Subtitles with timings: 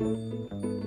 [0.00, 0.77] Música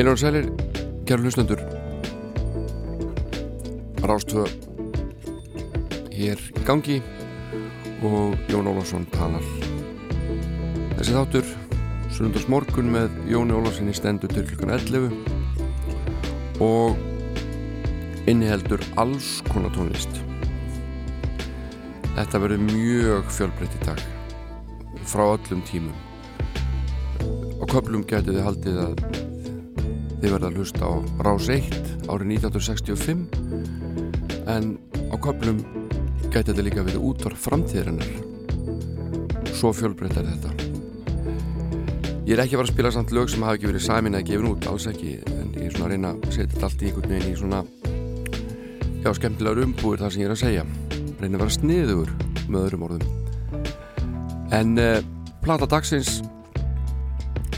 [0.00, 0.46] Heilar og sælir,
[1.04, 1.60] kæru hlustendur.
[4.00, 4.48] Rástöð
[6.08, 6.96] hér í gangi
[8.00, 9.44] og Jón Ólafsson talar.
[10.96, 11.52] Þessi þáttur
[12.16, 15.12] Sunnundars morgun með Jóni Ólafssoni stendur til klukkan 11
[16.64, 16.96] og
[18.24, 20.24] inniheldur alls konar tónlist.
[22.16, 24.00] Þetta verður mjög fjölbreytt í dag
[25.04, 25.92] frá öllum tímum.
[27.60, 29.19] Á köplum getur þið haldið að
[30.20, 30.92] Þið verða að hlusta á
[31.24, 31.64] Rás 1
[32.12, 33.24] árið 1965
[34.52, 34.74] en
[35.08, 35.62] á köplum
[36.30, 38.10] gæti þetta líka verið útvar framtíðarinnar.
[39.56, 40.50] Svo fjölbreytt er þetta.
[42.28, 44.28] Ég er ekki að fara að spila samt lög sem hafa ekki verið samin eða
[44.28, 46.90] gefin út, alls ekki, en ég er svona að reyna að setja þetta allt í
[46.90, 47.60] einhvern veginn í svona
[49.00, 50.64] já, skemmtilegar umbúir það sem ég er að segja.
[51.18, 52.12] Reyna að vera sniður
[52.46, 53.08] með öðrum orðum.
[54.54, 55.00] En uh,
[55.42, 56.20] plata dagsins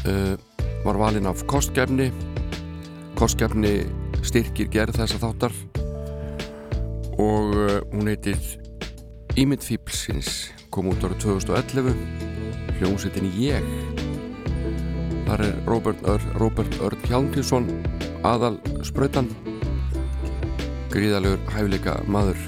[0.06, 0.34] uh,
[0.86, 2.08] var valin af kostgefni
[3.22, 3.84] kostgefni
[4.26, 5.52] styrkir gerð þessa þáttar
[7.22, 8.38] og uh, hún heitir
[9.38, 11.92] Ímynd Fíblsins kom út ára 2011
[12.80, 13.62] hljómsettin Ég.
[15.28, 17.70] Þar er Robert, Ör, Robert Örn Hjálmtinsson
[18.26, 19.30] aðal spröytan
[20.90, 22.42] gríðalegur hæfleika maður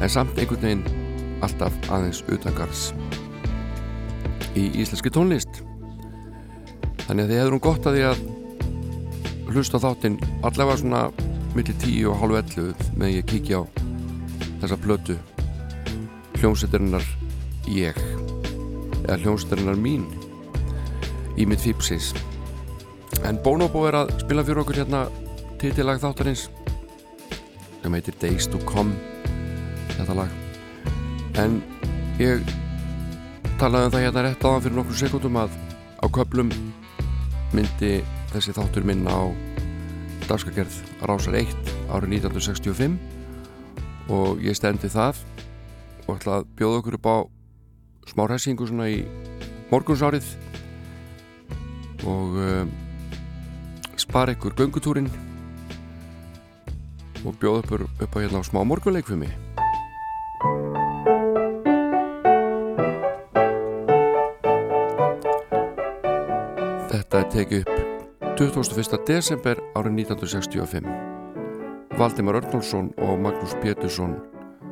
[0.00, 2.88] en samt einhvern veginn alltaf aðeins utangars
[4.58, 5.62] í íslenski tónlist.
[7.06, 8.28] Þannig að þið hefur hún gott að því að
[9.54, 11.02] hlusta þáttinn allavega svona
[11.56, 12.66] millir tíu og hálfu ellu
[13.00, 13.62] með ég kíkja á
[14.62, 15.16] þessa blötu
[16.38, 17.06] hljómsættirinnar
[17.70, 17.98] ég
[19.06, 20.06] eða hljómsættirinnar mín
[21.40, 22.12] í mitt fípsis.
[23.26, 25.06] En Bonobo er að spila fyrir okkur hérna
[25.60, 26.46] titilag þáttarins
[27.80, 28.94] sem heitir Days to Come
[29.96, 30.32] þetta lag.
[31.40, 31.58] En
[32.20, 32.44] ég
[33.60, 35.58] talaði um það hérna rétt áðan fyrir nokkur sekundum að
[36.00, 36.54] á köplum
[37.52, 37.98] myndi
[38.30, 39.22] þessi þáttur minna á
[40.28, 41.50] dagskagerð Rásar 1
[41.90, 42.98] árið 1965
[44.14, 45.18] og ég stendi það
[46.06, 47.16] og ætla að bjóða okkur upp á
[48.10, 49.02] smá hressingu svona í
[49.70, 50.30] morgunsárið
[52.06, 52.64] og uh,
[53.98, 55.10] spara ykkur göngutúrin
[57.26, 59.30] og bjóða okkur upp á hérna á smá morgunleikfumi
[66.90, 67.89] Þetta er tekið upp
[68.40, 68.96] 21.
[69.04, 70.86] desember árið 1965
[71.98, 74.14] Valdimar Örnálsson og Magnús Pétursson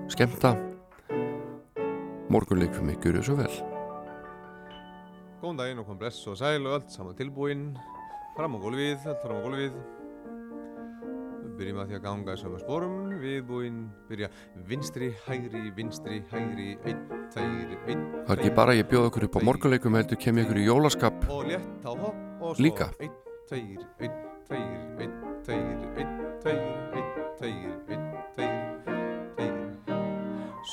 [0.09, 0.55] skemta
[2.33, 3.53] morgunleikfum ykkur svo vel.
[5.43, 7.77] Góðan daginn og kom bless og sæl og allt saman tilbúinn
[8.39, 9.79] fram á gólfið, allt fram á gólfið.
[11.61, 14.33] Byrjum að því að ganga í sama spórum við búinn byrja
[14.65, 19.37] vinstri, hægri, vinstri, hægri einn, tægri, einn Það er ekki bara ég bjóð okkur upp
[19.37, 21.25] á morgunleikum heldur kem ég ykkur í jólaskap.
[21.29, 22.95] Og létt á hopp og svo Líka.
[22.97, 23.13] einn,
[23.49, 24.17] tveir, einn,
[24.47, 25.13] tveir, einn,
[25.45, 26.11] tveir, einn,
[26.43, 26.59] tveir,
[26.93, 28.03] einn, tveir, einn,
[28.35, 28.59] tveir,
[29.37, 29.55] tveir.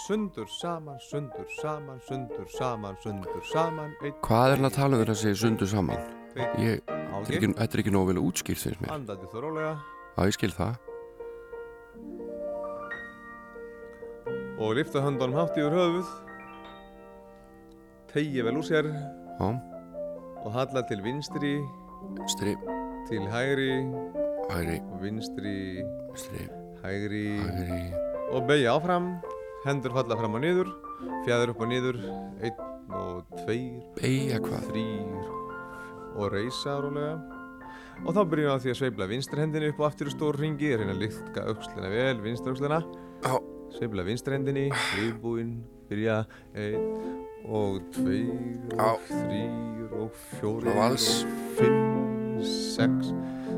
[0.06, 5.00] Sundur saman, sundur saman, sundur saman, sundur saman einn, Hvað er hann að tala um
[5.00, 6.04] þegar að segja sundu saman?
[6.60, 8.92] Ég, þetta er ekki, nógu vel útskýrt finnst mér.
[8.98, 9.78] Andandi þórólega
[10.18, 10.76] Já, ég skil það.
[14.60, 16.12] Og lifta höndunum hátt yfir höfuð.
[18.12, 18.92] Tegi vel úr sér.
[19.40, 19.50] Já,
[20.44, 21.56] og halla til vinstri.
[22.30, 22.56] Stri,
[23.10, 23.72] til hægri
[24.50, 25.84] hægri, og vinstri,
[26.16, 26.48] stri,
[26.84, 27.38] hægri.
[27.38, 27.94] Hægri.
[28.32, 29.16] Og beigja áfram.
[29.66, 30.70] Hendur falla fram og niður.
[31.26, 32.00] Fjæður upp og niður.
[32.44, 34.68] Einn og tveir, Beigja hvað?
[34.70, 35.32] þrýr
[36.16, 37.16] og reysa rólega.
[38.06, 40.40] Og þá byrjum við á því að sveifla vinstri hendinni upp og aftur í stór
[40.40, 42.82] ringi reyna að lykka aukslina vel, vinstri aukslina
[43.24, 43.36] Já.
[43.78, 44.66] sveifla vinstri hendinni.
[44.96, 45.56] Viðbúinn,
[45.90, 46.24] byrja.
[46.54, 46.90] Einn
[47.46, 48.76] og tveir.
[48.80, 50.76] Og þrýr og fjórir.
[50.76, 51.00] Og og
[51.58, 52.05] fimm,
[52.44, 53.14] sex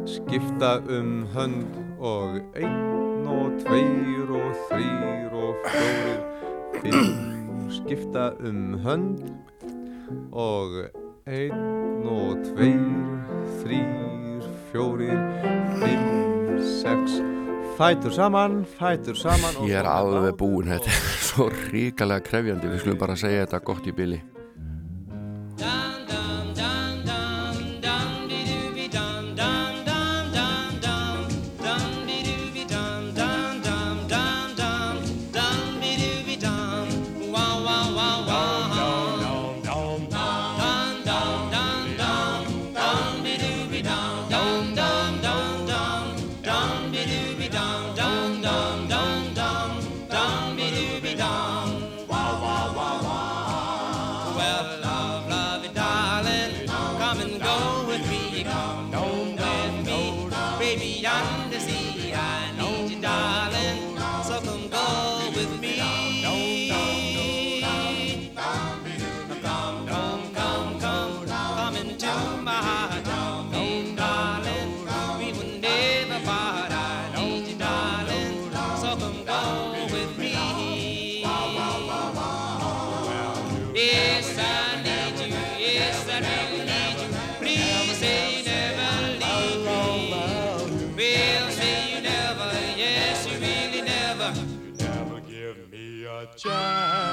[0.07, 6.21] skipta um hönd og einn og tveir og þrýr og fjórir,
[6.81, 7.37] fimm
[7.71, 9.25] skipta um hönd
[10.31, 10.77] og
[11.27, 12.85] einn og tveir,
[13.59, 15.19] þrýr, fjórir,
[15.81, 17.19] fimm, sex,
[17.77, 19.59] fætur saman, fætur saman.
[19.67, 23.87] Ég er alveg búinn, þetta er svo ríkalega krefjandi, við skulum bara segja þetta gott
[23.89, 24.23] í byli.
[96.35, 97.06] child.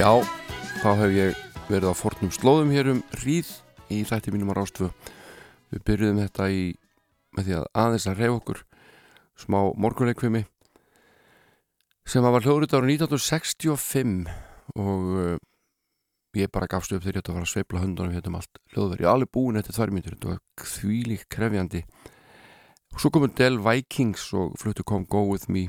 [0.00, 0.14] Já,
[0.80, 3.50] þá hef ég verið á fornum slóðum hér um hríð
[3.92, 4.86] í þætti mínum á Rástvö.
[5.68, 6.62] Við byrjuðum þetta í,
[7.36, 8.62] með því að aðeins að reyða okkur
[9.42, 10.40] smá morgunleikvimi
[12.08, 14.24] sem var hljóðrut ára 1965
[14.80, 15.36] og uh,
[16.32, 18.62] ég bara gafst upp þegar ég ætti að fara að sveipla höndunum hérna um allt
[18.72, 19.04] hljóðverð.
[19.04, 21.84] Ég er alveg búin eftir tvær mínutur, þetta var þvílík krefjandi.
[22.96, 25.68] Svo komur Del Vikings og fluttu kom Go With Me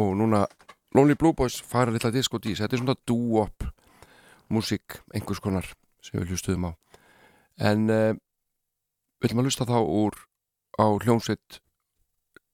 [0.00, 0.46] og núna
[0.96, 3.66] Lonely Blue Boys fara litla diskotís, þetta er svona doo-wop
[4.52, 5.68] músík, einhvers konar
[6.00, 6.72] sem við hlustuðum á.
[7.68, 8.12] En uh,
[9.20, 10.18] við ætlum að hlusta þá úr
[10.80, 11.60] á hljómsveit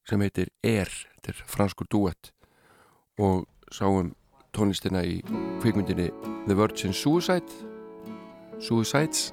[0.09, 0.91] sem heitir Air.
[1.19, 2.33] Þetta er franskur duett
[3.23, 4.15] og sáum
[4.57, 5.21] tónlistina í
[5.63, 6.09] kvikmyndinni
[6.49, 7.47] The Virgin Suicide
[8.63, 9.31] Suicides.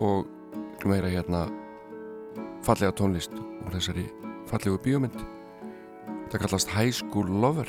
[0.00, 0.26] Og
[0.88, 1.44] meira hérna
[2.64, 4.06] fallega tónlist úr þessari
[4.48, 5.18] fallegu bíómynd.
[6.24, 7.68] Þetta kallast High School Lover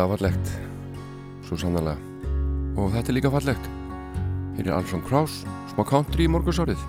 [0.00, 0.50] Þetta fallegt,
[1.44, 1.92] svo sannlega.
[2.80, 3.66] Og þetta er líka fallegt.
[4.56, 5.42] Hér er Alson Krauss,
[5.74, 6.80] smá country í morgunsárið.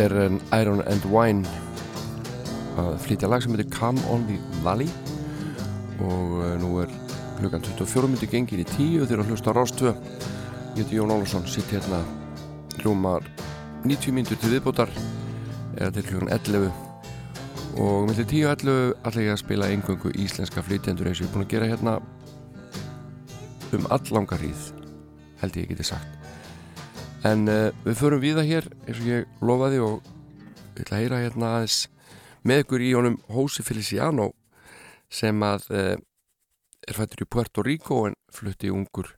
[0.00, 1.48] Þetta er Iron and Wine
[2.80, 4.88] að flytja lag sem heitir Come on the Valley.
[6.00, 6.94] Og eh, nú er
[7.36, 11.68] klukkan 24 minnir gengin í 10 þegar að hlusta Rástvö ég heiti Jón Ólafsson, sitt
[11.68, 12.00] hérna
[12.78, 13.28] hljómar
[13.84, 14.88] 90 minnir til viðbótar
[15.76, 16.72] eða til klukkan 11
[17.84, 21.28] og millir 10 og 11 ætla ég að spila engöngu íslenska flytjendur eins og ég
[21.28, 21.98] er búin að gera hérna
[23.76, 24.70] um allangar hríð
[25.44, 26.20] held ég ekki til sagt.
[27.28, 30.00] En uh, við förum við það hér eins og ég lofaði og
[30.74, 31.80] við ætla að heyra hérna aðeins
[32.46, 34.30] með ykkur í honum Jose Feliciano
[35.10, 35.94] sem að uh,
[36.88, 39.12] er fættur í Puerto Rico en flutti ungur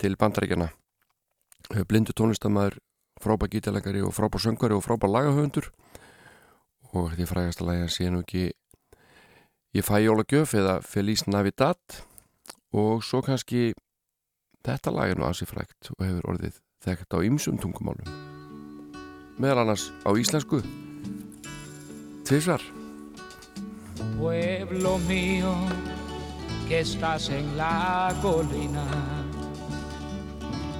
[0.00, 0.70] til bandaríkjana
[1.86, 2.78] blindu tónlistamæður
[3.20, 5.70] frábær gítalengari og frábær söngari og frábær lagahöfundur.
[6.92, 8.50] Og því frægast að læga sé nú ekki
[9.76, 11.78] ég fæ Jóla Gjöf eða Feliz Navidad.
[12.72, 13.74] Og svo kannski
[14.64, 18.29] þetta lag er nú ansið frægt og hefur orðið þekkt á ymsum tungumálum
[19.40, 20.60] meðal annars á íslensku
[22.28, 22.60] tvísvar
[24.20, 25.54] Pueblo mío
[26.70, 28.84] que estás en la colina,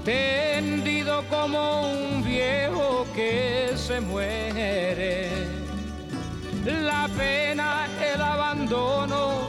[0.04, 5.28] tendido como un viejo que se muere.
[6.64, 9.48] La pena, el abandono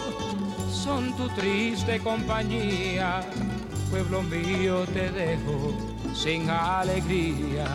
[0.71, 3.21] son tu triste compañía.
[3.91, 5.73] Pueblo mío, te dejo
[6.15, 7.67] sin alegría.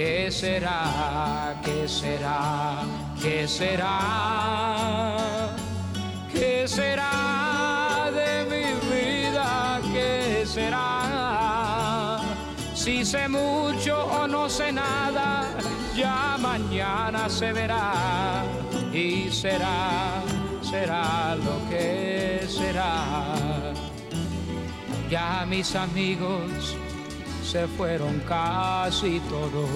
[0.00, 1.60] ¿Qué será?
[1.62, 2.84] ¿Qué será?
[3.20, 3.98] ¿Qué será?
[6.32, 9.78] ¿Qué será de mi vida?
[9.92, 12.18] ¿Qué será?
[12.72, 15.44] Si sé mucho o no sé nada,
[15.94, 18.42] ya mañana se verá
[18.94, 20.22] y será,
[20.62, 23.04] será lo que será.
[25.10, 26.74] Ya mis amigos
[27.50, 29.66] se fueron casi todos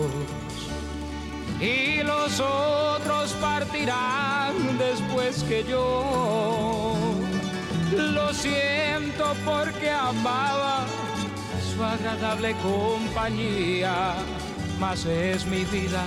[1.60, 6.94] y los otros partirán después que yo.
[7.96, 10.87] Lo siento porque amaba
[11.74, 14.14] su agradable compañía,
[14.78, 16.04] mas es mi vida,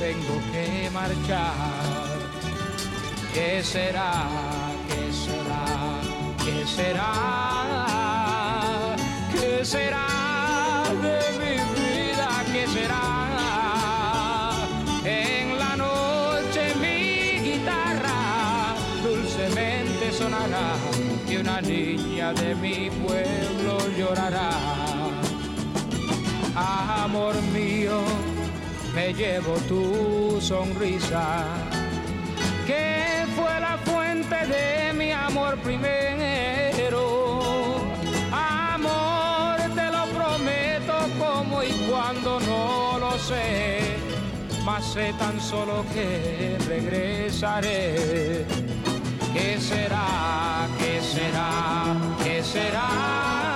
[0.00, 2.18] tengo que marchar.
[3.32, 4.26] ¿Qué será?
[4.88, 6.00] ¿Qué será?
[6.44, 7.54] ¿Qué será?
[9.32, 10.23] ¿Qué será
[22.32, 24.50] de mi pueblo llorará.
[26.56, 28.00] Amor mío,
[28.94, 31.44] me llevo tu sonrisa,
[32.66, 37.02] que fue la fuente de mi amor primero.
[38.32, 43.94] Amor, te lo prometo como y cuando no lo sé
[44.64, 48.63] mas sé tan solo que regresaré.
[49.34, 50.68] ¿Qué será?
[50.78, 51.96] ¿Qué será?
[52.22, 53.53] ¿Qué será?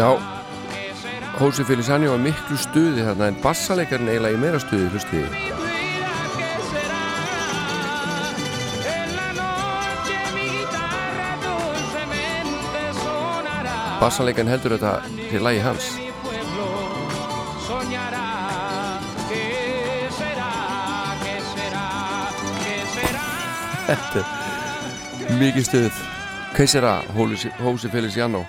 [0.00, 0.16] Já.
[1.38, 5.28] Hósi Felisani var miklu stuði þarna en bassalekarinn eiginlega í meira stuði hlustiði.
[14.00, 15.90] Bassalekarinn heldur þetta til lagi hans.
[23.90, 24.24] ¿Qué será?
[25.42, 26.00] Mikið stuð.
[26.56, 28.46] Keisera, Hósi Feliciano.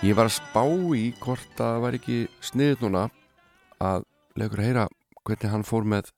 [0.00, 0.62] Ég var að spá
[0.96, 3.02] í hvort það var ekki sniðut núna
[3.84, 4.06] að
[4.40, 4.86] leikur að heyra
[5.28, 6.08] hvernig hann fór með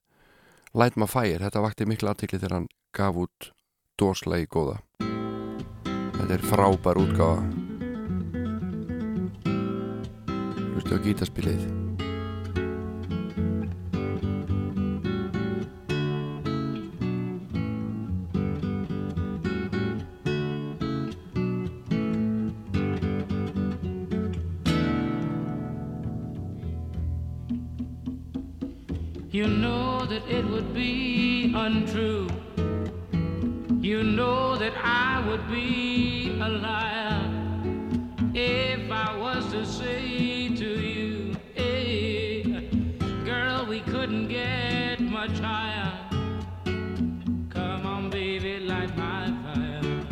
[0.78, 1.42] Light My Fire.
[1.42, 3.50] Þetta vakti miklu aðtikli þegar hann gaf út
[3.98, 4.78] dóslagi góða.
[5.02, 7.42] Þetta er frábær útgáfa.
[10.70, 11.81] Hlustu á gítaspilið.
[29.32, 32.28] You know that it would be untrue.
[33.80, 37.30] You know that I would be a liar
[38.34, 42.42] if I was to say to you, hey,
[43.24, 45.98] girl, we couldn't get much higher.
[47.48, 50.04] Come on, baby, light my fire.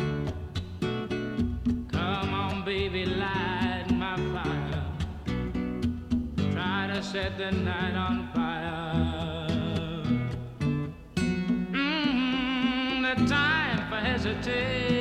[1.91, 4.83] Come on, baby, light my fire.
[6.51, 8.30] Try to set the night on fire.
[14.47, 15.00] empty.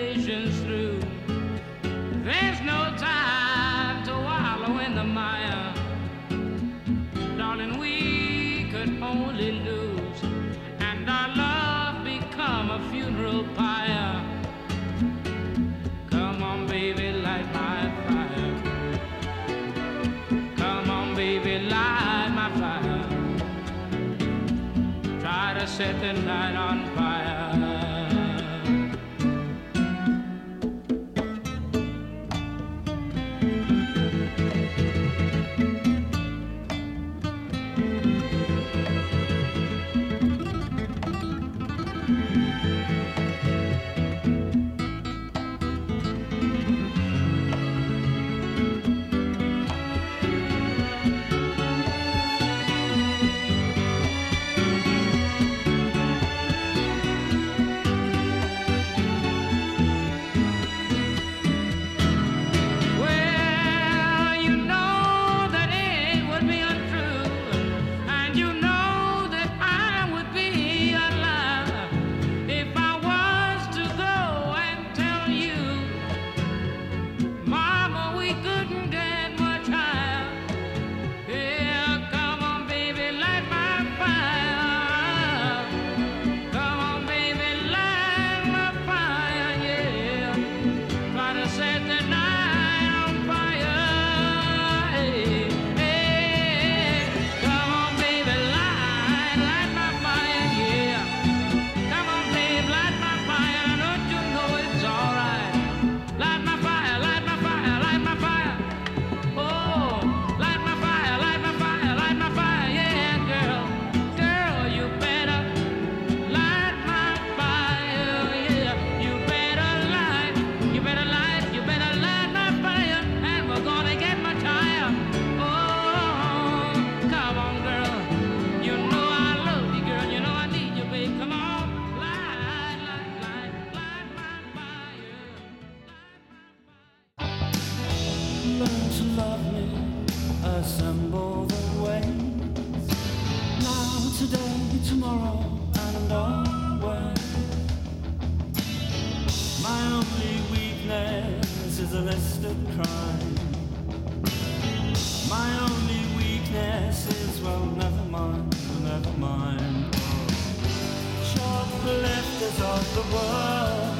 [162.62, 163.96] Of the world,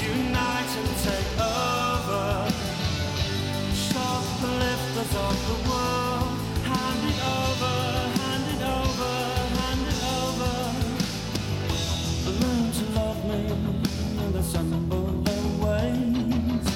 [0.00, 2.48] unite and take over.
[3.74, 6.32] Shoplifters of the world,
[6.64, 7.74] hand it over,
[8.18, 9.14] hand it over,
[9.58, 10.54] hand it over.
[12.40, 13.40] Learn to love me
[14.24, 16.66] and assemble their ways.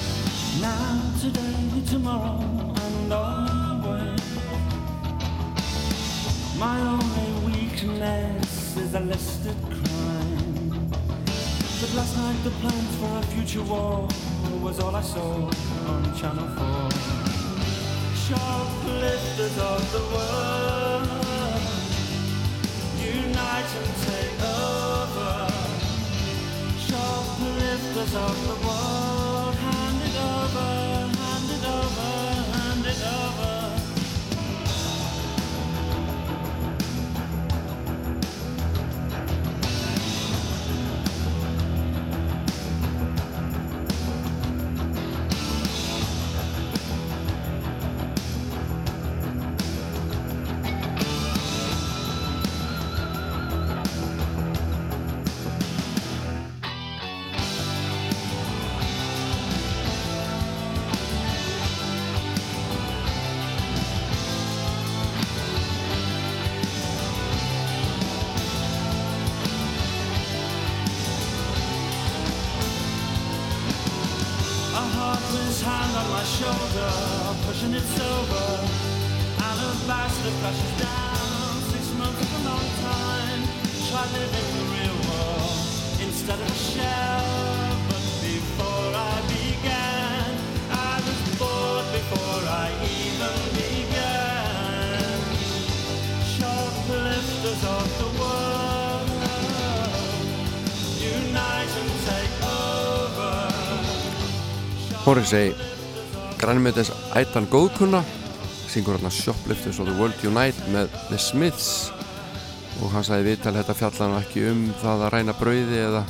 [0.61, 4.21] Now, today, tomorrow, and always.
[6.59, 9.68] My only weakness is a listed.
[11.89, 14.07] But last night the plans for a future war
[14.61, 15.49] was all I saw
[15.87, 16.91] on Channel 4.
[18.27, 21.07] Shoplifters of the world,
[23.01, 25.47] unite and take over.
[26.77, 28.98] Shoplifters of the world,
[105.19, 105.51] Morrissey
[106.39, 107.99] grænmetis ættan góðkunna
[108.71, 111.89] syngur hérna Shoplifters of the World Unite með The Smiths.
[112.79, 116.05] Og hann sagði viðtal þetta fjallan ekki um það að ræna brauði eða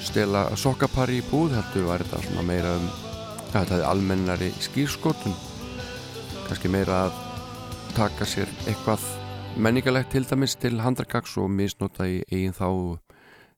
[0.00, 2.96] stela sokkapari í búð heldur var þetta svona meira um ja,
[3.52, 5.36] þetta hefði almennari skýrskotun
[6.48, 7.22] kannski meira að
[7.92, 9.10] taka sér eitthvað
[9.60, 12.70] menningalegt til dæmis til handragags og misnota í eigin þá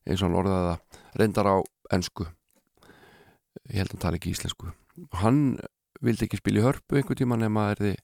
[0.03, 1.57] eins og hann orðaði það reyndar á
[1.95, 2.27] ennsku
[3.69, 4.71] ég held að hann tala ekki íslensku.
[5.05, 5.41] Og hann
[6.03, 7.97] vildi ekki spila í hörpu einhvern tíma nema er þið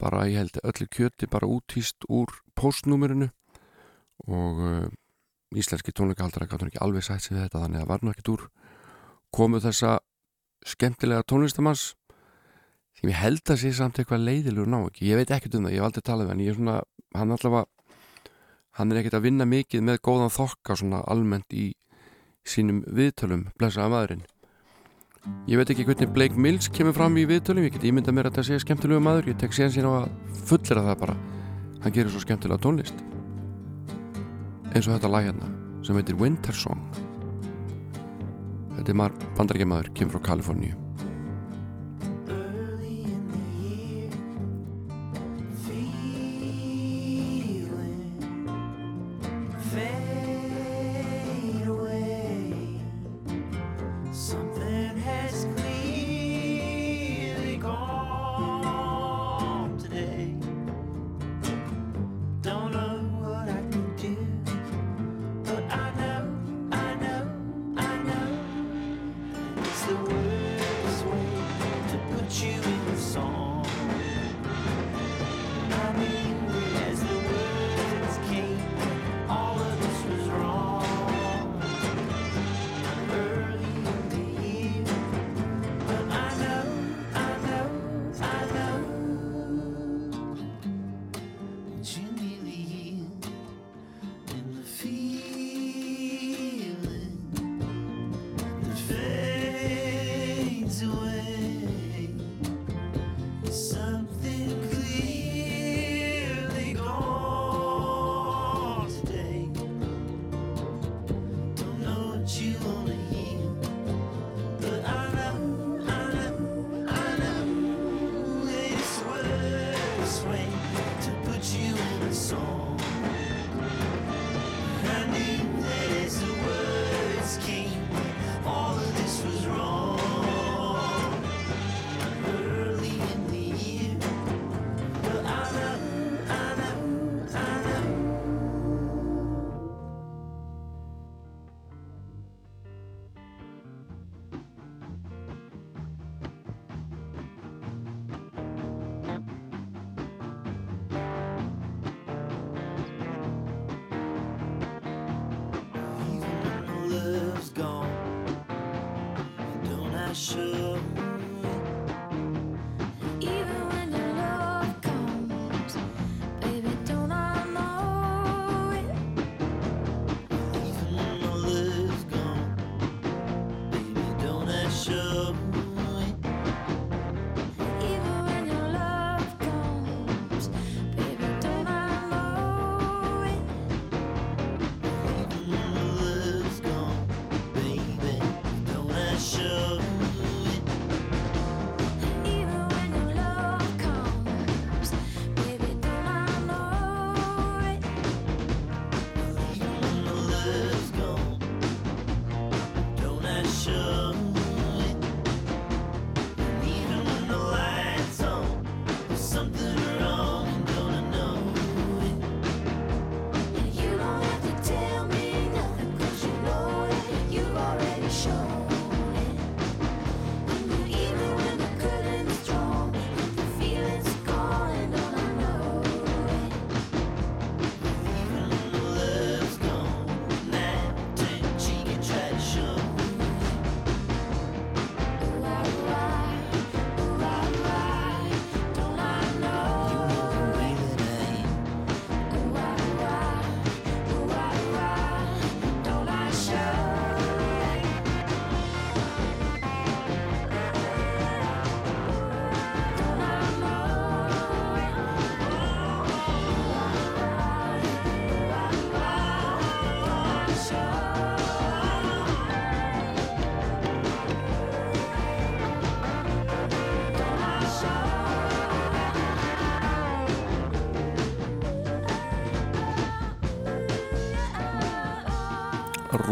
[0.00, 3.30] bara, ég held öllu kjöti bara útýst úr postnúmerinu
[4.26, 4.88] og uh,
[5.56, 8.44] íslenski tónleikahaldara hann ekki alveg sætt við þetta þannig að var nú ekkert úr
[9.32, 9.98] komu þessa
[10.66, 11.94] skemmtilega tónlistamanns
[12.96, 15.74] sem ég held að sé samt eitthvað leiðilegur ná ekki, ég veit ekkert um það,
[15.76, 16.44] ég hef aldrei talað hann.
[16.44, 16.76] Ég er svona,
[17.16, 17.66] hann allavega
[18.76, 21.66] hann er ekkert að vinna mikið með góðan þokka svona almennt í
[22.46, 24.24] sínum viðtölum, blessaða maðurinn
[25.46, 28.40] Ég veit ekki hvernig Blake Mills kemur fram í viðtölum, ég get ímynda mér að
[28.40, 31.18] það sé skemmtilegu maður, ég tek síðan sín á að fullera það bara,
[31.84, 33.04] hann gerir svo skemmtilega tónlist.
[34.72, 35.52] Eins og þetta lag hérna
[35.86, 36.82] sem heitir Winter Song.
[38.74, 40.85] Þetta er maður bandarækjamaður, kemur frá Kaliforníu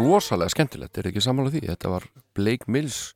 [0.05, 1.65] rosalega skemmtilegt, er ekki samála því?
[1.71, 3.15] Þetta var Blake Mills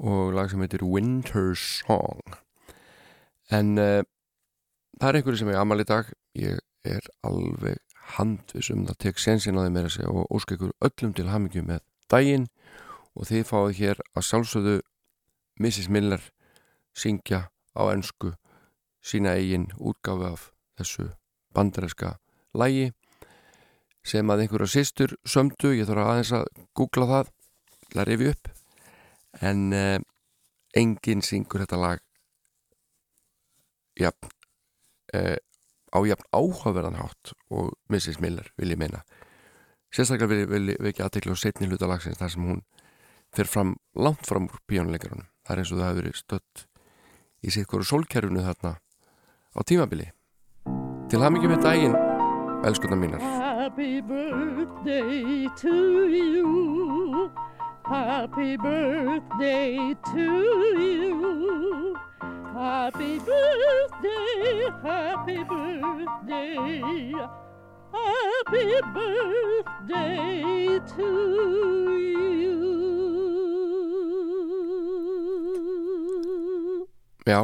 [0.00, 2.36] og lag sem heitir Winter Song.
[3.50, 4.02] En uh,
[5.00, 6.10] það er einhverju sem ég amal í dag.
[6.36, 7.80] Ég er alveg
[8.16, 11.82] handvisum það tek sensin á því meira sig og ósk ykkur öllum til hamingju með
[12.12, 12.48] daginn.
[13.16, 14.76] Og þið fáið hér að sjálfsögðu
[15.60, 15.90] Mrs.
[15.92, 16.22] Miller
[16.96, 18.34] syngja á ennsku
[19.04, 21.10] sína eigin útgáfi af þessu
[21.56, 22.18] bandaræska
[22.54, 22.90] lægi
[24.06, 27.32] sem að einhverja sýstur sömdu, ég þarf aðeins að googla það,
[27.86, 28.50] til að rifja upp.
[29.46, 29.98] En uh,
[30.76, 32.04] enginn syngur þetta lag
[34.00, 34.30] jafn
[35.16, 35.38] uh,
[35.90, 38.20] á jafn áhugaverðan hátt og Mrs.
[38.22, 39.02] Miller vil ég meina.
[39.90, 42.62] Sérstaklega vil, vil, vil ekki aðtekla á setni hluta lagsins þar sem hún
[43.34, 46.64] fer fram langt fram úr píjónuleikarunum það er eins og það hefur verið stött
[47.40, 50.10] í sitt hverju sólkerfunu þarna á tímabili.
[51.10, 52.09] Til haf mikið með daginn
[52.64, 55.74] elskuna mínar Happy birthday to
[56.08, 57.30] you.
[57.84, 60.26] Happy birthday to
[60.78, 61.96] you.
[62.54, 67.12] Happy birthday, happy birthday.
[67.92, 71.08] Happy birthday to
[71.98, 72.56] you.
[77.26, 77.40] Já,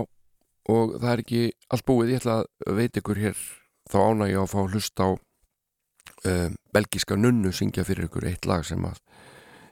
[0.69, 2.37] og það er ekki allt búið, ég ætla
[2.67, 3.37] að veit ykkur hér
[3.91, 8.49] þá ána ég að fá að hlusta á uh, belgiska nunnu syngja fyrir ykkur eitt
[8.49, 9.01] lag sem að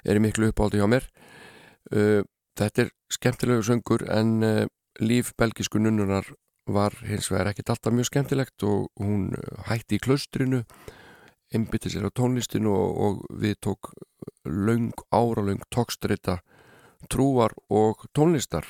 [0.05, 1.07] er miklu uppáldi hjá mér.
[1.91, 2.23] Uh,
[2.59, 4.65] þetta er skemmtilegu söngur en uh,
[5.03, 6.29] líf belgisku nunnunar
[6.71, 9.35] var hins vegar ekkit alltaf mjög skemmtilegt og hún
[9.69, 10.63] hætti í klaustrinu
[11.55, 13.91] einbytti sér á tónlistinu og, og við tók
[14.49, 16.39] laung, áralaung tókstrita
[17.13, 18.65] trúar og tónlistar.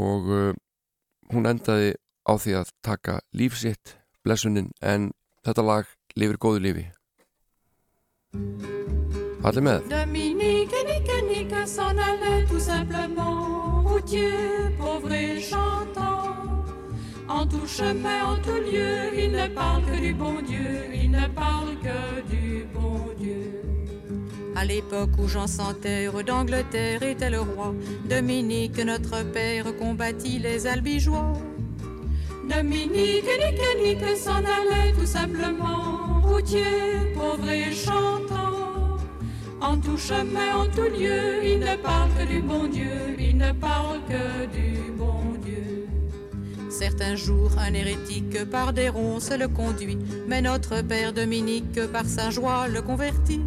[0.00, 0.56] Og
[1.28, 1.92] hún endaði
[2.24, 3.98] á því að taka lífsitt
[4.28, 5.10] blessunin en
[5.46, 5.88] þetta lag
[6.20, 6.86] lifir góðu lífi.
[9.48, 9.86] Allir með?
[9.88, 13.84] Dominique, nique, nique, s'en allait tout simplement.
[13.88, 16.36] Routier, pauvre et chantant
[17.28, 20.92] En tout chemin, en tout lieu Il ne parle que du bon Dieu.
[20.94, 23.62] Il ne parle que du bon Dieu.
[24.56, 27.74] À l'époque où Jean sans terre d'Angleterre était le roi,
[28.08, 31.32] Dominique, notre père, combattit les albigeois.
[32.48, 36.22] Dominique, nique, nique, s'en allait tout simplement.
[36.22, 38.96] Routier, pauvre et chantant.
[39.60, 43.16] En tout chemin, en tout lieu Il ne parle que du bon Dieu.
[43.18, 45.86] Il ne parle que du bon Dieu.
[46.70, 52.30] Certains jours, un hérétique par des ronces le conduit, mais notre père Dominique par sa
[52.30, 53.42] joie le convertit.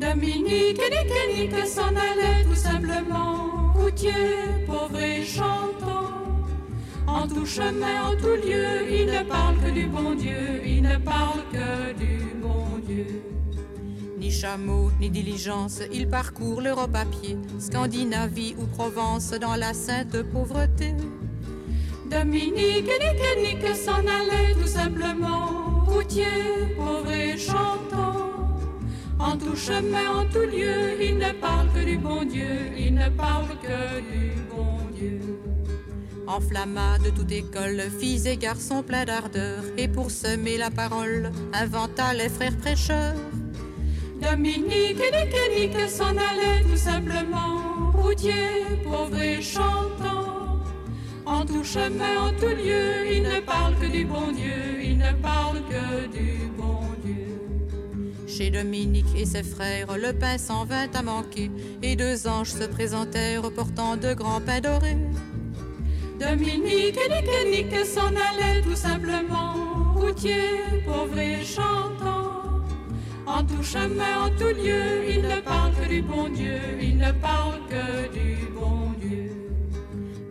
[0.00, 3.72] Dominique, nique, nique, s'en allait tout simplement.
[3.74, 4.12] Routier,
[4.66, 6.19] pauvre et chantant
[7.12, 10.96] En tout chemin, en tout lieu Il ne parle que du bon Dieu Il ne
[10.96, 13.22] parle que du bon Dieu.
[14.18, 20.22] Ni chameau, ni diligence, il parcourt l'Europe à pied, Scandinavie ou Provence dans la sainte
[20.22, 20.94] pauvreté.
[22.10, 25.84] Dominique, nique, nique, s'en allait tout simplement.
[25.86, 28.30] Routier, pauvre et chantant.
[29.18, 33.08] En tout chemin, en tout lieu Il ne parle que du bon Dieu Il ne
[33.10, 35.20] parle que du bon Dieu
[36.30, 42.14] Enflamma de toute école, filles et garçons pleins d'ardeur, et pour semer la parole, inventa
[42.14, 43.16] les frères prêcheurs.
[44.22, 47.90] Dominique, nique, nique, s'en allait tout simplement.
[47.94, 50.60] Routier, pauvre et chantant.
[51.26, 54.82] En tout chemin, en tout lieu Il ne parle que du bon Dieu.
[54.84, 57.40] Il ne parle que du bon Dieu.
[58.28, 61.50] Chez Dominique et ses frères, le pain s'en vint à manquer,
[61.82, 64.96] et deux anges se présentèrent portant de grands pains dorés.
[66.20, 69.54] Dominique, nique, nique, s'en allait tout simplement.
[69.96, 72.60] Routier, pauvre et chantant.
[73.26, 77.12] En tout chemin, en tout lieu Il ne parle que du bon Dieu Il ne
[77.12, 79.32] parle que du bon Dieu.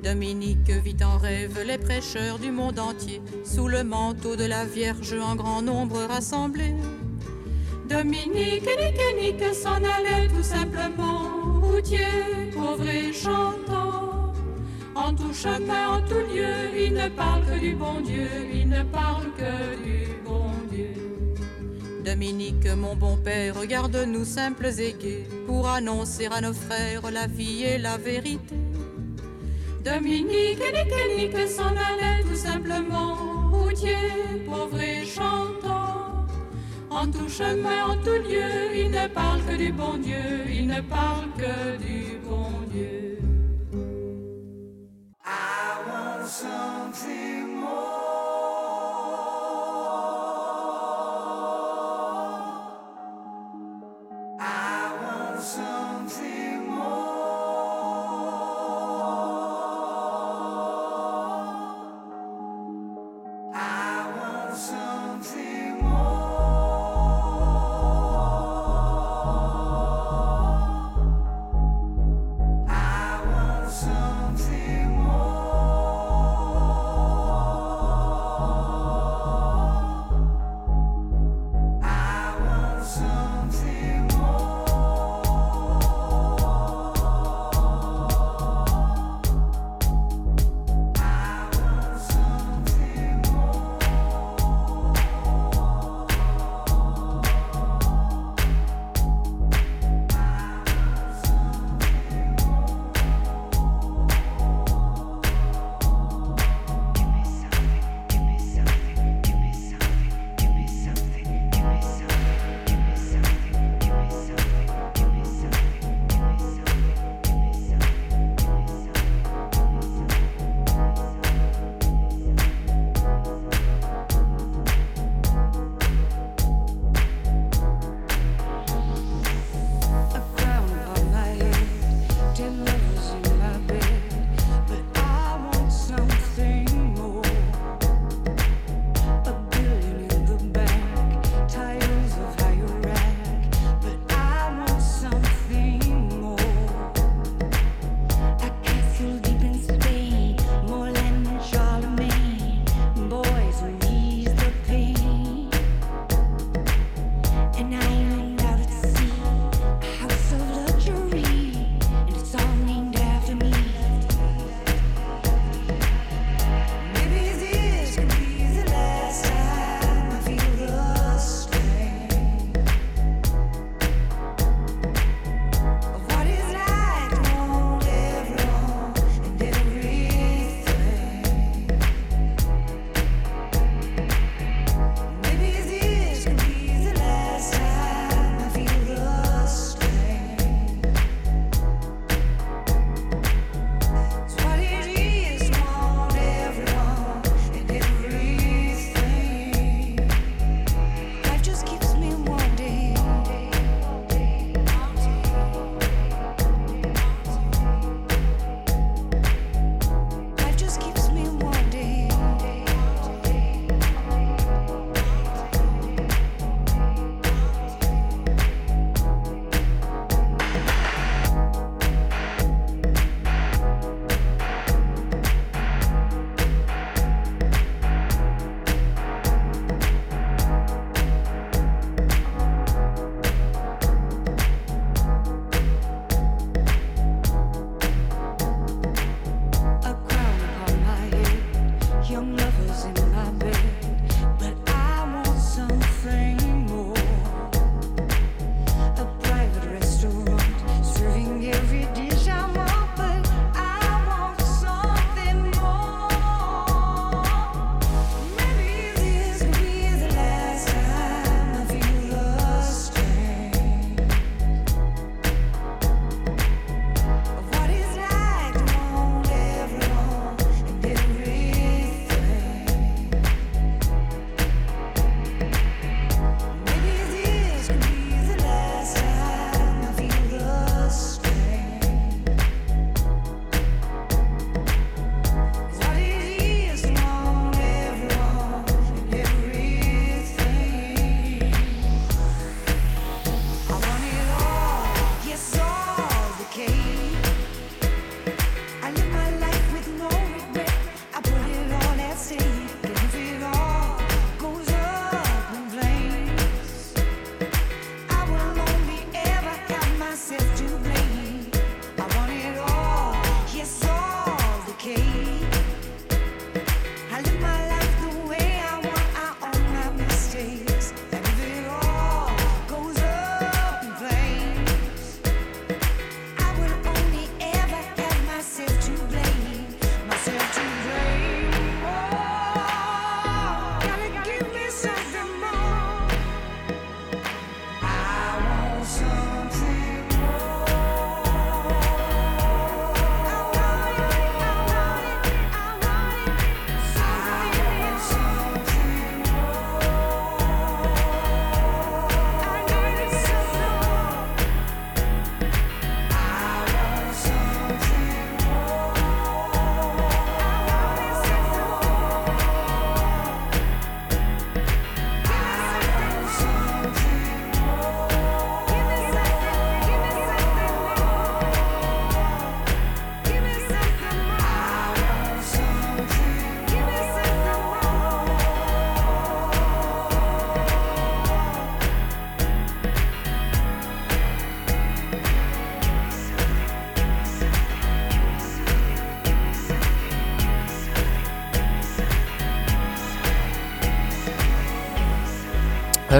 [0.03, 5.15] Dominique vit en rêve les prêcheurs du monde entier, sous le manteau de la Vierge
[5.19, 6.75] en grand nombre rassemblés.
[7.89, 11.61] Dominique, nique, nique, s'en allait tout simplement.
[11.63, 12.05] Routier,
[12.53, 14.18] pauvre et chantant
[15.05, 18.83] En tout chemin, en tout lieu Il ne parle que du bon Dieu Il ne
[18.83, 20.93] parle que du bon Dieu.
[22.03, 27.63] Dominique, mon bon père, regarde-nous simples et gais, pour annoncer à nos frères la vie
[27.63, 28.55] et la vérité.
[29.85, 33.15] Dominique, nique, nique, s'en allait tout simplement
[33.51, 33.95] Routier,
[34.45, 36.27] pauvre et chantant.
[36.89, 40.81] En tout chemin, en tout lieu Il ne parle que du bon Dieu Il ne
[40.81, 43.08] parle que du bon Dieu
[45.31, 48.08] I want something more.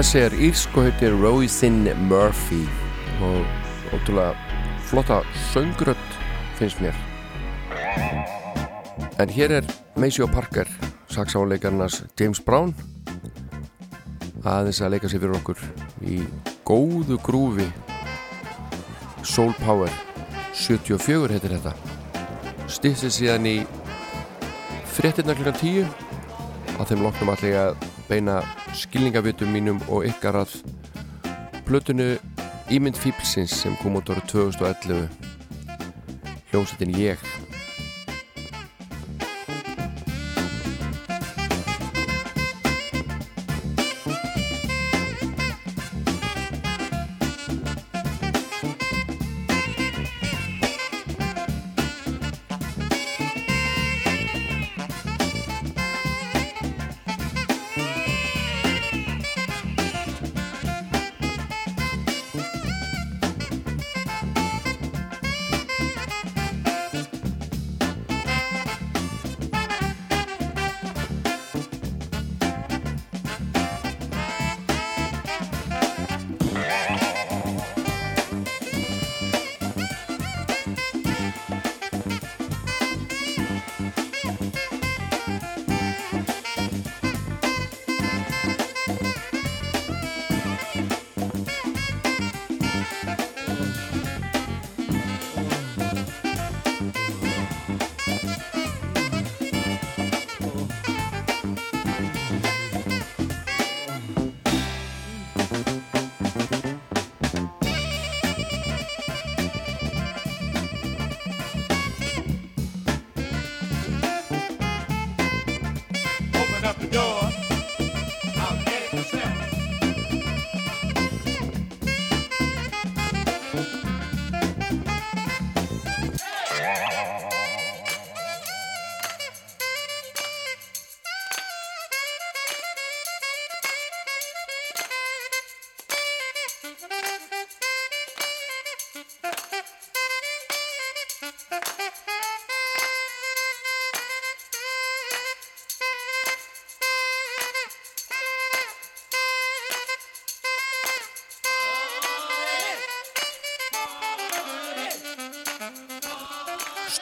[0.00, 2.62] Þessi er írsk og heitir Roisin Murphy
[3.20, 3.42] og
[3.92, 4.30] ótrúlega
[4.88, 5.18] flotta
[5.50, 6.14] söngrött
[6.56, 6.96] finnst mér.
[9.20, 9.66] En hér er
[10.00, 10.64] Maceo Parker,
[11.12, 12.72] saksáleikarnas James Brown
[14.40, 15.60] aðeins að leika sér fyrir okkur
[16.00, 16.22] í
[16.64, 17.68] góðu grúfi.
[19.20, 19.92] Soul Power
[20.54, 21.74] 74 heitir þetta.
[22.72, 23.58] Stýttið síðan í
[24.96, 28.40] fréttinnar klukkan 10 að þeim loknum allir að beina
[28.74, 30.56] skilningavitum mínum og ykkar að
[31.66, 32.12] plötunu
[32.70, 35.08] Ímynd Fíblsins sem kom út ára 2011
[36.50, 37.18] hljómsettin Ég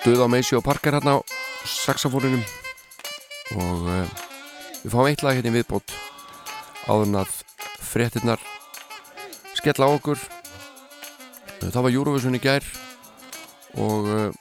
[0.08, 1.24] stuð á Maceo Parker hérna á
[1.68, 2.40] saxofóninum.
[3.60, 4.08] Og uh,
[4.80, 5.92] við fáum eitt lag hérna í viðbót.
[6.88, 7.34] Áður en að
[7.84, 8.40] fréttinnar
[9.58, 10.16] skella á okkur.
[11.60, 12.64] Eh, það var Eurovision í gær.
[13.76, 14.32] Og uh,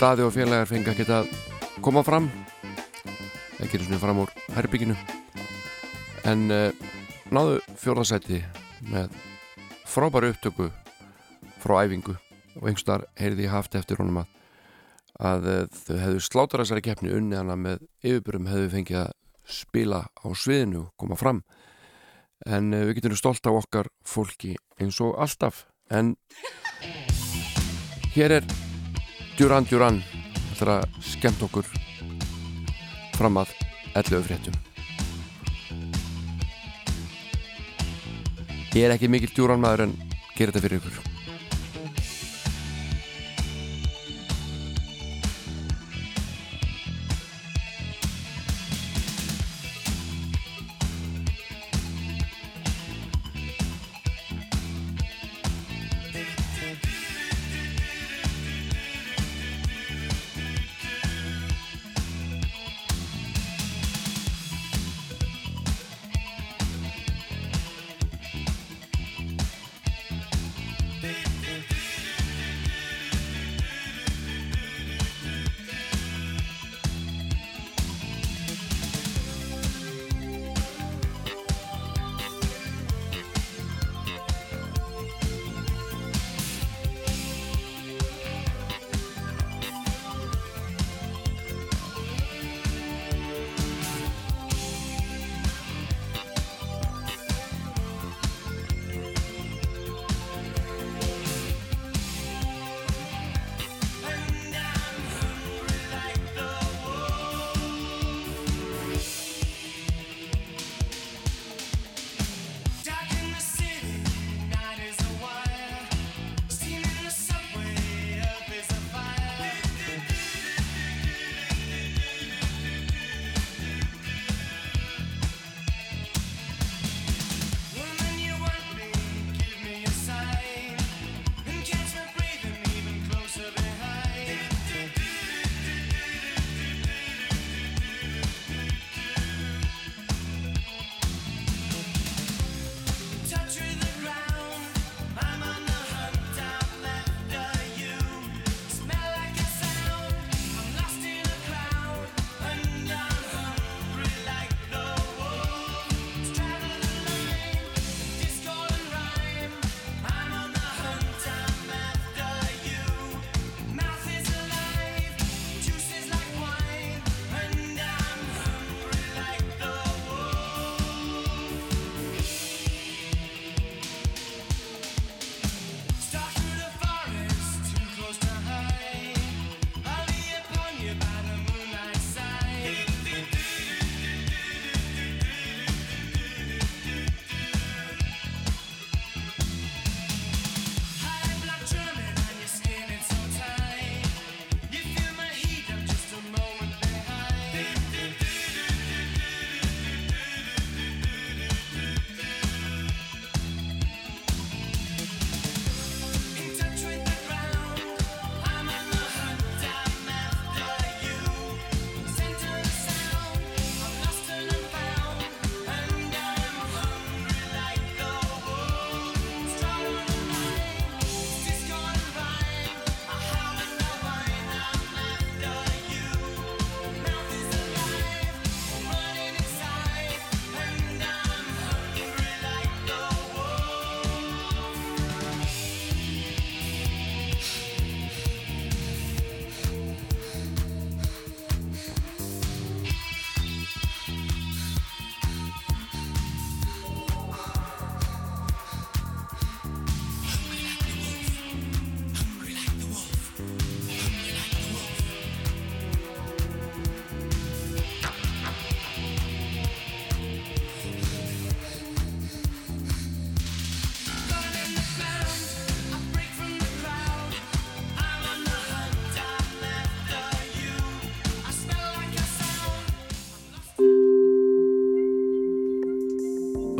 [0.00, 1.20] Daði og félagar fengi að geta
[1.86, 2.26] koma fram.
[3.62, 4.98] Ekki einu svona fram úr herbygginu
[6.26, 6.90] en uh,
[7.30, 8.42] náðu fjórðarsæti
[8.90, 9.14] með
[9.86, 10.66] frábæru upptöku
[11.62, 12.18] frá æfingu.
[12.58, 14.39] Og einhverstaðar heyrði ég haft eftir honum að
[15.20, 19.16] að eh, þau hefðu slátur þessari keppni unni hana með yfirbyrjum hefðu fengið að
[19.50, 21.42] spila á sviðinu og koma fram.
[22.48, 25.66] En uh, við getum stolt á okkar fólki eins og alltaf.
[25.90, 26.14] En
[28.14, 28.48] hér er
[29.36, 30.00] Duran Duran
[30.60, 31.68] Það er að skemmt okkur
[33.16, 33.54] fram að
[33.96, 34.58] 11 fréttum.
[38.76, 39.96] Ég er ekki mikill Duran maður en
[40.36, 41.09] gerir þetta fyrir ykkur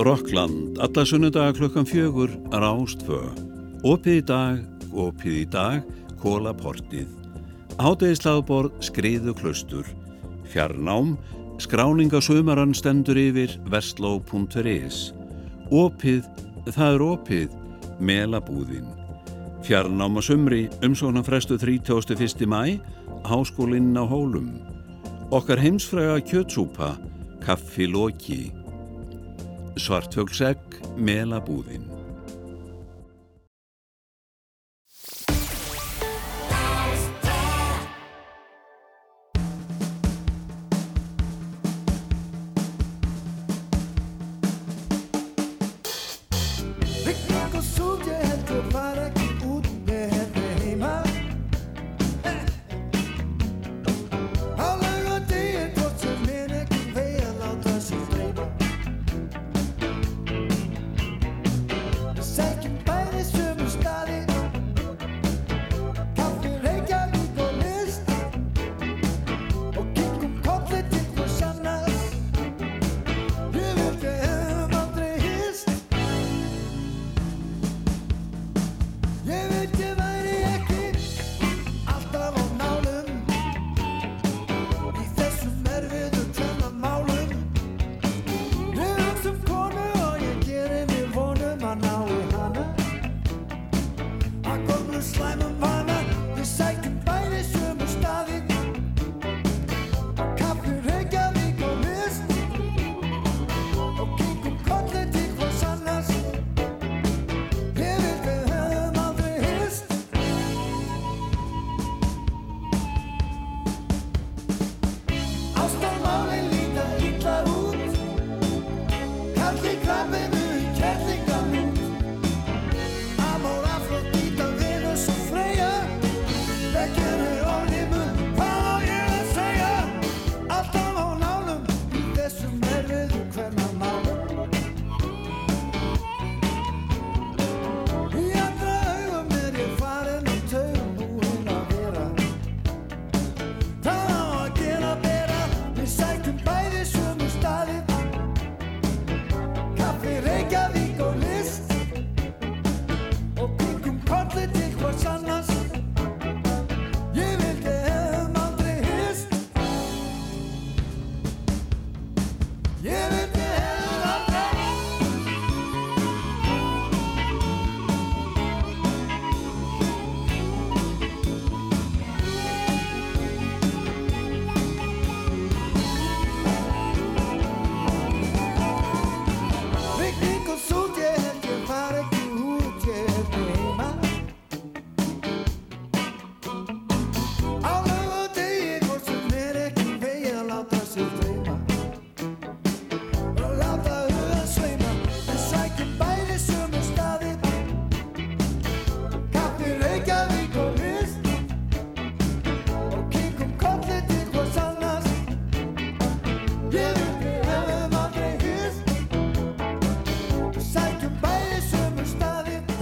[0.00, 3.18] Rockland, alla sunnudaga klukkan fjögur, rástfö.
[3.84, 4.60] Opið í dag,
[4.96, 5.82] opið í dag,
[6.22, 7.08] kólaportið.
[7.76, 9.84] Hátegislaðborð, skriðu klustur.
[10.48, 11.18] Fjarnám,
[11.60, 15.10] skráningasömaran stendur yfir vestló.is.
[15.68, 16.24] Opið,
[16.72, 17.58] það er opið,
[18.00, 18.88] melabúðin.
[19.68, 22.48] Fjarnám á sumri, umsóknar frestu 31.
[22.48, 22.80] mæ,
[23.28, 24.48] háskólinn á hólum.
[25.28, 26.94] Okkar heimsfræga kjötsúpa,
[27.44, 28.59] kaffi loki.
[29.80, 31.99] Svartfjöglsegg, melabúðin.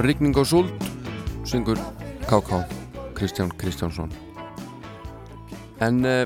[0.08, 0.70] Rigning og súld
[1.44, 1.76] syngur
[2.24, 2.62] KK
[3.12, 4.08] Kristján Kristjánsson.
[5.84, 6.24] En uh,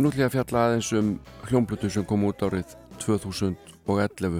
[0.00, 1.10] nú ætlum ég að fjalla aðeins um
[1.50, 4.38] hljómblutu sem kom út árið 2011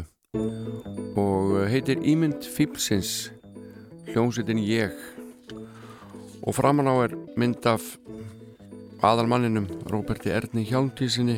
[1.20, 3.28] og eh, heitir Ímynd Fíblsins
[4.08, 4.96] hljómsveitin Ég.
[6.40, 7.84] Og framan á er mynd af
[9.04, 11.36] aðalmanninum Róberti Erni Hjálmtísinni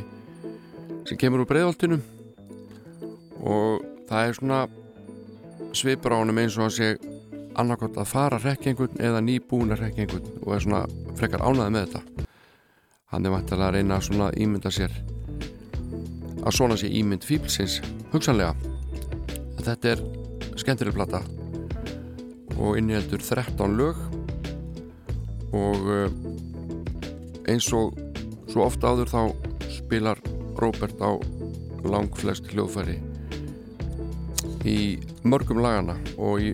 [1.11, 1.99] sem kemur úr breiðoltinu
[3.42, 4.62] og það er svona
[5.75, 6.89] svipur á honum eins og að sé
[7.59, 10.83] annarkot að fara að einhvern eða nýbúin að rekja einhvern og er svona
[11.19, 12.29] frekar ánaði með þetta.
[13.15, 14.97] Hann er vantilega að reyna að svona ímynda sér
[16.45, 17.79] að svona sé ímynd fíblsins
[18.13, 18.55] hugsanlega.
[19.65, 20.03] Þetta er
[20.61, 21.23] skemmtileg plata
[22.59, 23.99] og inniheldur 13 lög
[25.55, 26.19] og eh,
[27.51, 27.97] eins og
[28.51, 29.21] svo ofta áður þá
[29.73, 30.21] spilar
[30.61, 31.17] Robert á
[31.85, 32.99] langflest hljóðfæri
[34.65, 34.79] í
[35.25, 36.53] mörgum lagana og í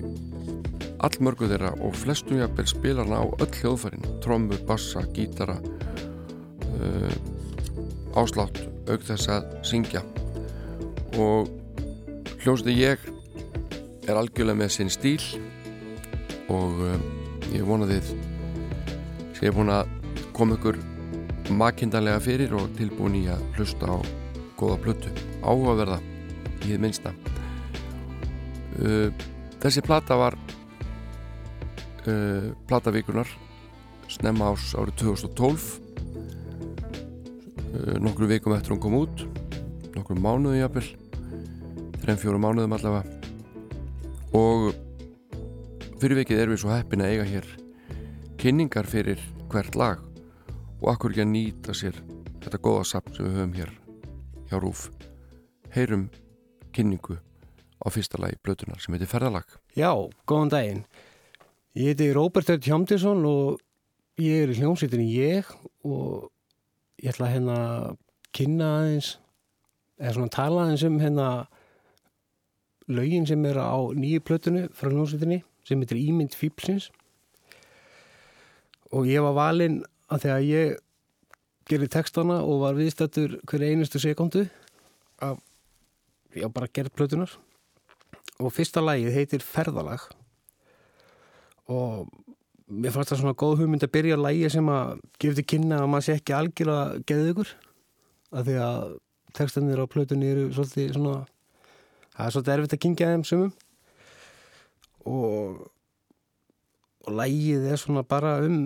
[1.03, 4.05] allmörgu þeirra og flestum jafnvel spilar hann á öll hljóðfærin.
[4.23, 7.15] Trommur, bassa, gítara uh,
[8.21, 8.61] áslátt
[8.91, 10.05] auk þess að syngja.
[11.19, 11.49] Og
[12.45, 13.03] hljóðstu ég
[14.07, 15.23] er algjörlega með sinn stíl
[16.53, 16.95] og uh,
[17.55, 18.15] ég vona þið
[19.41, 19.91] sé búin að
[20.37, 20.79] koma ykkur
[21.51, 23.99] makindarlega fyrir og tilbúin í að hlusta á
[24.61, 25.13] góða plötu.
[25.41, 25.99] Áhugaverða
[26.61, 27.17] í þið minnsta
[28.79, 29.09] uh,
[29.63, 30.39] þessi plata var
[32.07, 33.29] uh, platavíkunar
[34.11, 35.69] snemma ás árið 2012
[37.75, 39.17] uh, nokkru vikum eftir hún kom út
[39.95, 40.89] nokkru mánuðu jafnvel
[42.01, 43.07] þreim fjóru mánuðum allavega.
[44.35, 44.71] Og
[46.01, 47.49] fyrir vikið erum við svo heppin að eiga hér
[48.41, 49.21] kynningar fyrir
[49.53, 50.01] hvert lag.
[50.81, 51.99] Og akkur ekki að nýta sér
[52.41, 53.75] þetta góða sapn sem við höfum hér
[54.49, 54.87] hjá Rúf?
[55.75, 56.09] Heyrum
[56.75, 57.19] kynningu
[57.81, 59.49] á fyrsta lagi blötunar sem heitir Ferðalag.
[59.77, 59.93] Já,
[60.29, 60.85] góðan daginn.
[61.79, 63.61] Ég heiti Róbert Ört Hjámdísson og
[64.21, 65.49] ég er í hljómsveitinni ég
[65.87, 66.29] og
[67.01, 67.59] ég ætla að hérna
[68.37, 69.15] kynna aðeins
[70.01, 71.29] eða svona tala aðeins um hérna
[72.91, 76.91] lögin sem er á nýju plötunu frá hljómsveitinni sem heitir Ímynd Fípsins
[78.91, 80.79] og ég var valinn að þegar ég
[81.71, 84.49] gerði textana og var viðstættur hverja einustu sekundu
[85.23, 85.39] að
[86.35, 87.37] ég bara að gera plötunar
[88.41, 90.07] og fyrsta lagið heitir Ferðalag.
[91.71, 92.09] Og
[92.71, 95.81] mér fannst það svona góð hugmynd að byrja að lægi sem að gefa til kynna
[95.83, 97.53] að maður sé ekki algjörlega geðið ykkur
[98.31, 98.95] af því að
[99.37, 101.17] textanir á plötunni eru svolítið svona
[102.15, 103.53] það er svolítið erfitt að kynkja þeim sumum.
[105.11, 105.67] Og
[107.09, 108.57] og lægið er svona bara um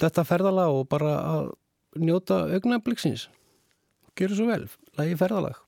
[0.00, 1.50] þetta ferðalag og bara að
[2.00, 3.26] njóta augnabliksins.
[4.18, 4.62] Gjörðu svo vel,
[4.98, 5.67] lægið ferðalag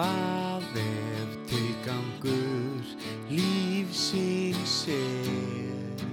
[0.00, 2.86] Hvað ef tilgangur
[3.28, 6.06] lífsins er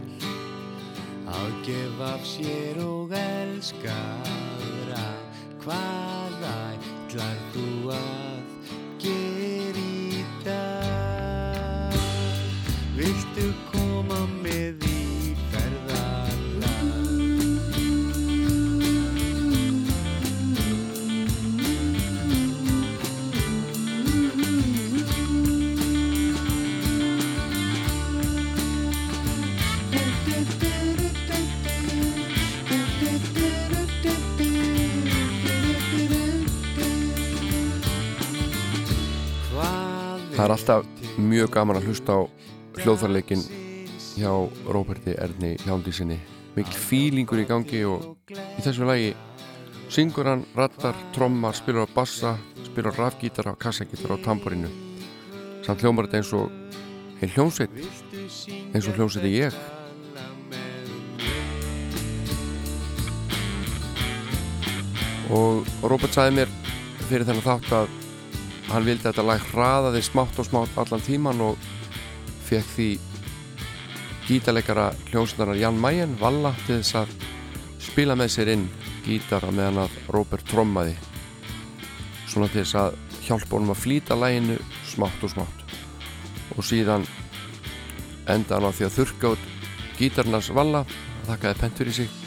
[1.31, 3.95] að gefa af sér og elska
[4.33, 5.07] aðra
[5.63, 6.07] Hvað
[40.58, 40.86] alltaf
[41.22, 42.22] mjög gaman að hlusta á
[42.82, 43.43] hljóðfarleikin
[44.18, 44.32] hjá
[44.74, 46.18] Róberti Erni Hjándísinni
[46.55, 49.12] mikil fílingur í gangi og í þessu lagi
[49.93, 52.34] syngur hann, rattar, trommar, spilur á bassa
[52.66, 54.72] spilur á rafgítara, kassagítara og tamborinu
[55.66, 56.49] samt hljómar þetta eins og
[57.22, 57.78] heil hljómsveit
[58.74, 59.62] eins og hljómsveiti ég.
[65.28, 66.53] Og Róbert sagði mér
[67.10, 68.07] fyrir þennan þátt að
[68.72, 71.70] hann vildi þetta lag hraðaði smátt og smátt allan tíman og
[72.47, 72.89] fekk því
[74.28, 77.13] gítarleikara hljómsnarar Jan Mayen Valla til þess að
[77.80, 78.65] spila með sér inn
[79.05, 80.97] gítara meðan að Robert trommaði.
[82.28, 84.57] Svona til þess að hjálpa honum að flýta læginu
[84.89, 85.63] smátt og smátt.
[86.57, 87.07] Og síðan
[88.28, 89.47] enda hann á því að þurka út
[89.97, 90.84] gítarnars Valla
[91.30, 92.20] þakkaði pentur í sig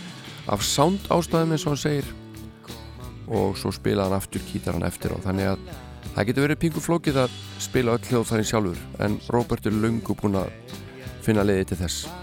[0.48, 2.10] af sound ástæðum eins og hann segir.
[3.28, 5.70] Og svo spilaði hann aftur gítaran eftir og þannig að
[6.14, 10.40] það getur verið pingu flókið að spila öll hljóðfærin sjálfur en Robert er lungu búinn
[10.40, 10.50] að
[11.24, 12.19] finna leiði til þess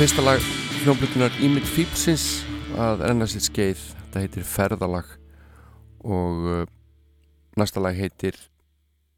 [0.00, 0.40] fyrsta lag
[0.80, 2.38] hljómblutunar Ímynd Fípsins
[2.80, 3.82] að renna sitt skeið.
[3.98, 5.10] Þetta heitir Ferðalag
[6.08, 6.62] og uh,
[7.60, 8.38] næsta lag heitir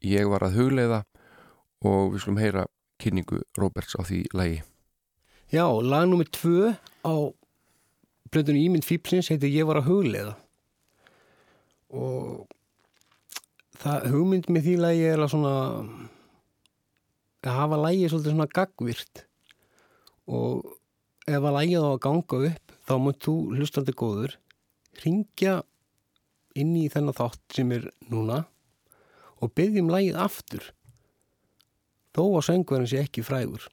[0.03, 0.99] Ég var að hugleiða
[1.87, 2.65] og við skulum heyra
[2.99, 4.59] kynningu Roberts á því lagi.
[5.55, 7.15] Já, lag nummið tvö á
[8.27, 10.35] plötun Ímynd Fípsins heitir Ég var að hugleiða.
[11.95, 12.43] Og
[13.79, 15.59] það hugmynd með því lagi er að svona
[17.47, 19.29] að hafa lagi svolítið svona gagvirt
[20.27, 20.63] og
[21.27, 24.37] ef að lagið á að ganga upp þá mútt þú hlustandi góður
[25.03, 25.61] ringja
[26.59, 28.43] inn í þennan þátt sem er núna
[29.43, 30.69] og byggjum lagið aftur
[32.13, 33.67] þó að söngverðin sé ekki frægur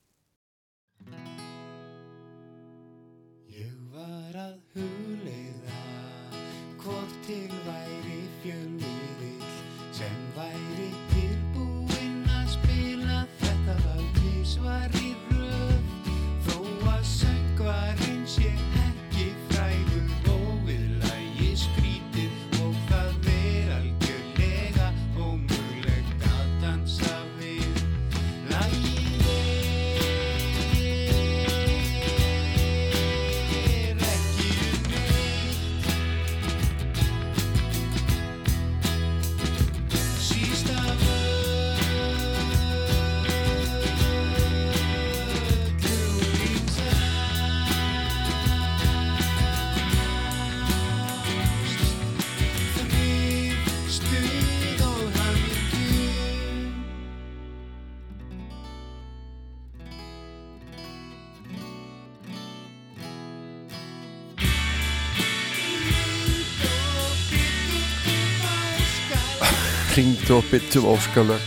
[70.31, 71.43] Og byttum óskalög.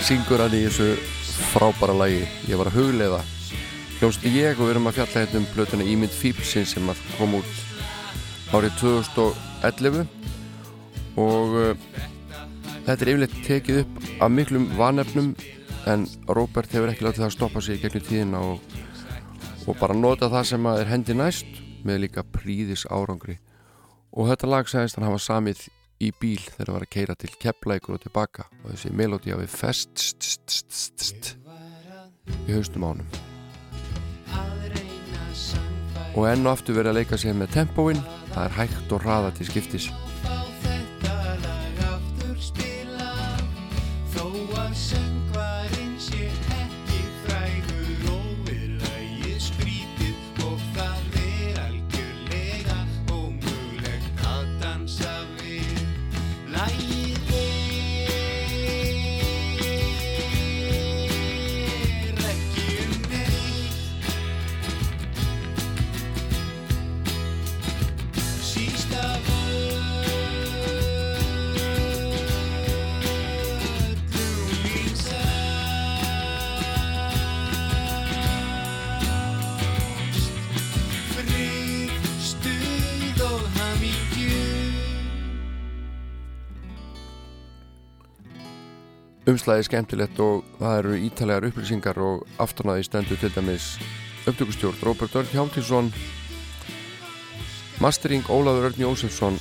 [0.00, 0.94] Syngur hann í þessu
[1.52, 2.22] frábæra lagi.
[2.48, 3.18] Ég var að hugleiða.
[3.98, 6.88] Hljómsið ég og við erum að fjalla hérna um blötuna Ímynd Fípsin sem
[7.18, 7.50] kom út
[8.56, 10.00] árið 2011
[11.20, 12.00] og uh,
[12.86, 15.34] þetta er yfirleitt tekið upp af miklum vanefnum
[15.92, 18.80] en Róbert hefur ekki látið það að stoppa sig gegnum tíðina og,
[19.68, 23.36] og bara nota það sem er hendi næst með líka príðis árangri
[24.16, 25.64] og þetta lag sagðist hann hafa samið
[26.02, 28.48] í bíl þegar það var að keira til Keflækur og tilbaka.
[28.62, 31.36] Og þessi melódi hafi fest st, st, st, st,
[32.46, 33.06] í haustum ánum
[36.12, 38.00] og enn og aftur verið að leika sér með tempóin.
[38.34, 39.86] Það er hægt og hraða til skiptis
[89.30, 93.66] umslæði skemmtilegt og það eru ítalegar upplýsingar og afturnaði stendur til dæmis
[94.26, 95.92] upptökustjórn Róbert Örn Hjáltinsson
[97.82, 99.38] Mastering Ólafur Örn Jósefsson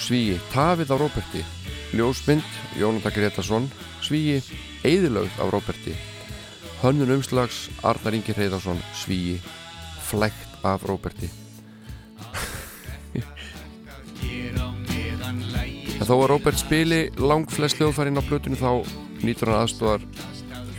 [0.00, 1.44] Svíi Tafið á Róberti
[1.92, 2.48] Ljósmynd
[2.80, 3.68] Jónata Gretarsson
[4.00, 4.40] Svíi
[4.84, 5.96] Eðilögð af Róberti
[6.80, 9.36] Hönnun umslags Arnar Ingi Reyðarsson Svíi
[10.10, 11.28] Flækt af Róberti.
[16.00, 18.80] En þó að Róbert spili langflest hljóðfærin á plötunni þá
[19.26, 20.04] nýtur hann aðstofar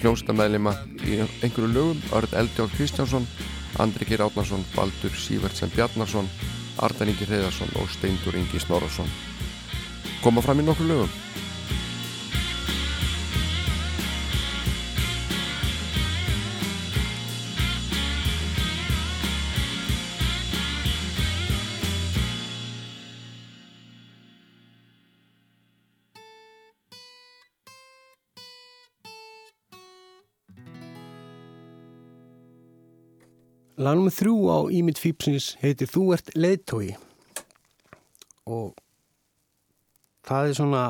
[0.02, 0.74] hljómsdameðlima
[1.06, 3.28] í einhverju lögum Örn Eldják Kristjánsson,
[3.80, 6.30] Andri Geir Átnarsson, Baldur Sívertsen Bjarnarsson,
[6.82, 9.10] Ardan Ingi Reyðarsson og Steindur Ingi Snorarsson.
[10.24, 11.21] Koma fram í nokkru lögum.
[33.82, 36.92] Lagnum þrjú á Ímynd Fípsins heitir Þú ert leiðtói
[38.46, 38.76] og
[40.28, 40.82] það er svona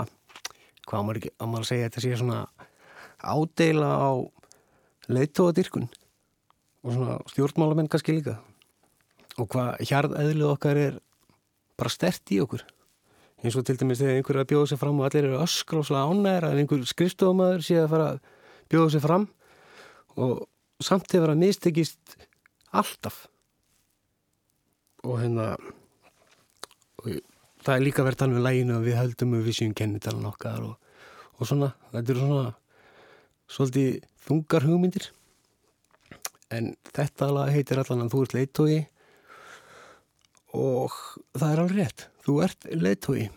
[0.89, 2.39] hvað maður, ekki, á maður að segja þetta sé svona
[3.22, 4.11] ádeila á
[5.07, 8.34] leiðtóadirkun og svona stjórnmálamenn kannski líka.
[9.39, 10.97] Og hvað hjarðeðlið okkar er
[11.80, 12.65] bara stert í okkur.
[13.39, 16.11] Eins og til dæmis þegar einhver er að bjóða sig fram og allir eru öskráslega
[16.11, 18.19] ánæður að einhver skrifstofamæður sé að fara að
[18.73, 19.30] bjóða sig fram
[20.19, 20.35] og
[20.84, 22.19] samt hefur að mistekist
[22.72, 23.26] alltaf.
[25.07, 25.56] Og hérna
[27.02, 27.10] og
[27.65, 30.76] það er líka tala við læginu að við höldum við vissjum kennitalan okkar og,
[31.38, 32.53] og svona, þetta eru svona
[33.52, 35.10] svolítið þungar hugmyndir.
[36.52, 38.80] En þetta lag heitir allan að þú ert leittói
[40.57, 40.98] og
[41.38, 42.07] það er alveg rétt.
[42.22, 43.30] Þú ert leiðtói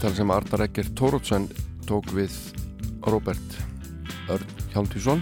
[0.00, 1.42] viðtal sem Arnar Egger Tórótsson
[1.84, 2.32] tók við
[3.04, 3.56] Robert
[4.32, 5.20] Örn Hjálmtísson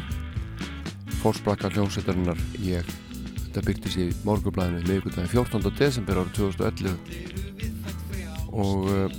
[1.19, 2.87] fórsprakka hljómsveitarinnar ég.
[3.41, 5.75] Þetta byrti sér í morgublæðinu miðvikudaginn 14.
[5.81, 6.95] desember árið 2011
[8.55, 9.11] og uh,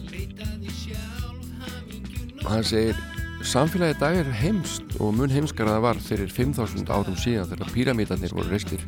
[2.47, 2.95] hann segir
[3.43, 7.75] samfélagi dag er heimst og mun heimskar að það var fyrir 5.000 árum síðan þegar
[7.75, 8.79] píramítarnir voru reistir.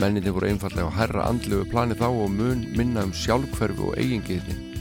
[0.00, 4.71] Menninni voru einfallega á herra andlegu plani þá og mun minna um sjálfhverfi og eigingiðni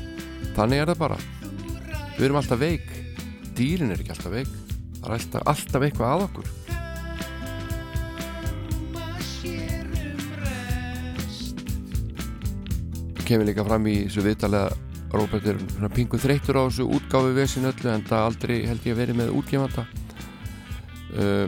[0.58, 1.18] þannig er það bara.
[2.18, 2.90] Við erum alltaf veik.
[3.58, 4.52] Dýrin er ekki alltaf veik.
[5.02, 6.48] Það er alltaf, alltaf eitthvað að okkur.
[13.26, 15.58] Kemur líka fram í þessu viðtalega Róbert er
[15.92, 19.34] pingu þreyttur á þessu útgáfi vesin öllu en það aldrei held ég að verið með
[19.40, 19.84] útgefanda.
[21.12, 21.48] Uh,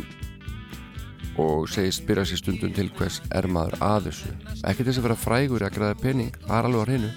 [1.40, 4.34] og segist byrja sér stundum til hvers er maður að þessu.
[4.68, 7.14] Ekki þess að vera frægur að græða pening það er alveg á hreinu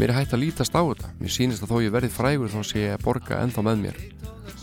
[0.00, 1.10] mér er hægt að lítast á þetta.
[1.20, 4.00] Mér sýnist að þó ég verið frægur þá sé ég að borga ennþá með mér.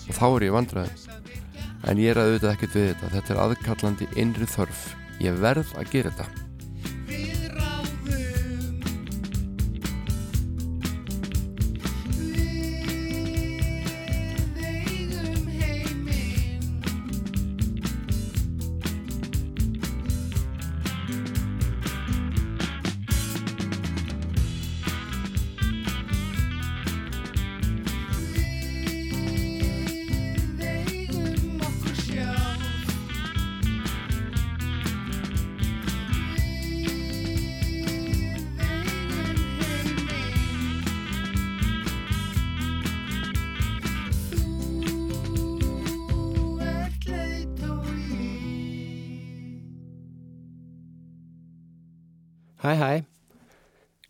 [0.07, 1.05] Og þá er ég vandræðin
[1.87, 3.13] en ég er að auðvitað ekkert við þetta.
[3.13, 4.83] Þetta er aðkallandi innri þörf.
[5.21, 6.46] Ég verð að gera þetta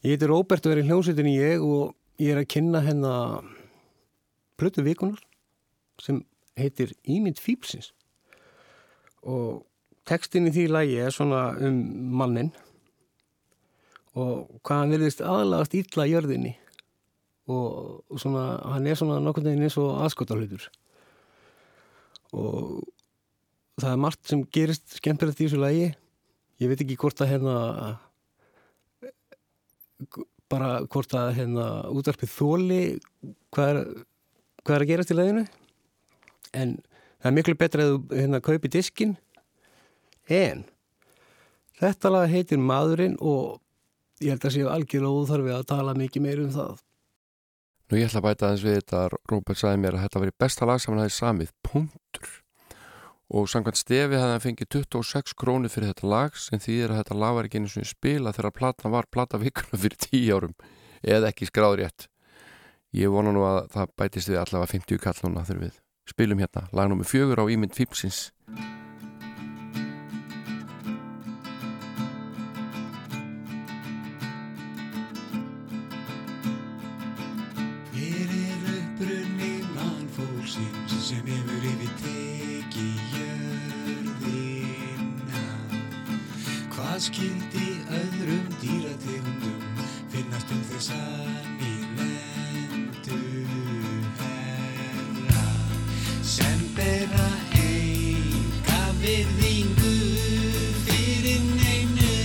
[0.08, 3.42] Ég heiti Róbert og er í hljómsveitinni ég og ég er að kynna hennar
[4.56, 5.20] Plötu vikunar
[6.00, 6.22] sem
[6.56, 7.90] heitir Ímynd Fípsins
[9.28, 9.66] og
[10.08, 11.82] textin í því lagi er svona um
[12.22, 12.54] mannin
[14.16, 16.56] og hvað hann verðist aðlagast illa jörðinni
[17.52, 20.72] og svona, hann er svona nokkurn veginn eins og aðskotarhlutur
[22.32, 22.80] og
[23.76, 25.88] það er margt sem gerist skemmtilegt í þessu lagi.
[26.64, 27.58] Ég veit ekki hvort að hérna
[30.52, 32.82] bara hvort að hérna útarpið þóli
[33.56, 33.80] hvað er,
[34.64, 35.45] hvað er að gerast í leiðinu
[36.57, 36.76] en
[37.19, 39.15] það er miklu betra að þú hérna kaupi diskin
[40.32, 40.65] en
[41.82, 43.60] þetta lag heitir Maðurinn og
[44.24, 46.80] ég held að séu algjörlega óþarfi að tala mikið meir um það.
[47.88, 50.68] Nú ég ætla að bæta aðeins við þetta Róbert sagði mér að þetta veri besta
[50.68, 52.32] lag sem hann hefði samið, punktur
[53.28, 57.18] og samkvæmt stefi hefði hann fengið 26 krónu fyrir þetta lag sem þýðir að þetta
[57.24, 60.56] lag var ekki einu svona spila þegar platan var plata vikuna fyrir 10 árum
[61.04, 62.08] eða ekki skráður rétt
[62.95, 66.68] ég vona nú að það bætist við allavega 50 kall núna þegar við spilum hérna
[66.72, 67.04] lag nr.
[67.04, 68.28] 4 á Ímynd Fípsins
[86.98, 89.60] Hvað skildi öðrum dýrategundum
[90.10, 91.28] finnast um þess að
[91.60, 93.19] nýlendu
[94.18, 95.44] herra.
[96.26, 97.28] Sem bera
[97.61, 99.94] enga virðingu
[100.90, 102.18] fyrir neinu.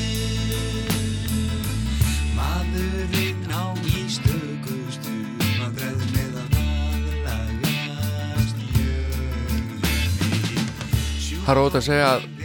[2.40, 5.12] Maðurinn á ístökustu
[5.60, 6.48] vandræðum með að
[7.36, 9.92] aðlagast jörðinni.
[11.44, 12.41] Ótaf að segja að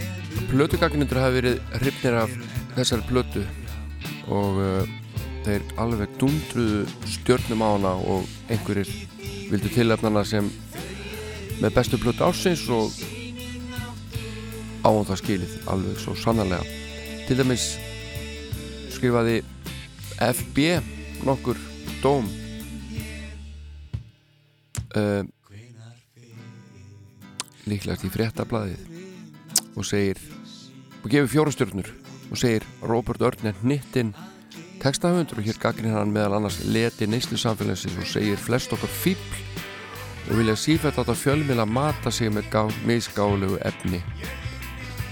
[0.50, 2.32] plötugagnindur hafi verið hrifnir af
[2.76, 3.44] þessari plötu
[4.28, 4.96] og uh,
[5.46, 8.90] þeir alveg dundruðu stjörnum á hana og einhverjir
[9.48, 10.50] vildi tilefnana sem
[11.58, 12.92] með bestu blötu ásins og
[14.84, 16.64] áhund það skilið alveg svo sannarlega.
[17.28, 17.70] Til dæmis
[18.94, 19.40] skrifaði
[20.18, 20.68] FB
[21.26, 21.58] nokkur
[22.02, 22.28] dóm
[24.96, 25.24] uh,
[27.68, 28.86] líklegast í fréttablaðið
[29.78, 30.18] og segir
[31.04, 31.88] og gefur fjórastjörnur
[32.28, 34.12] og segir Robert Örn er hnittinn
[34.82, 39.38] textahöndur og hér gaggrinn hann meðal annars leti neyslu samfélagsins og segir flest okkar fíbl
[40.28, 44.02] og vilja sífætt að fjölmila mata sig með gá, misgálegu efni.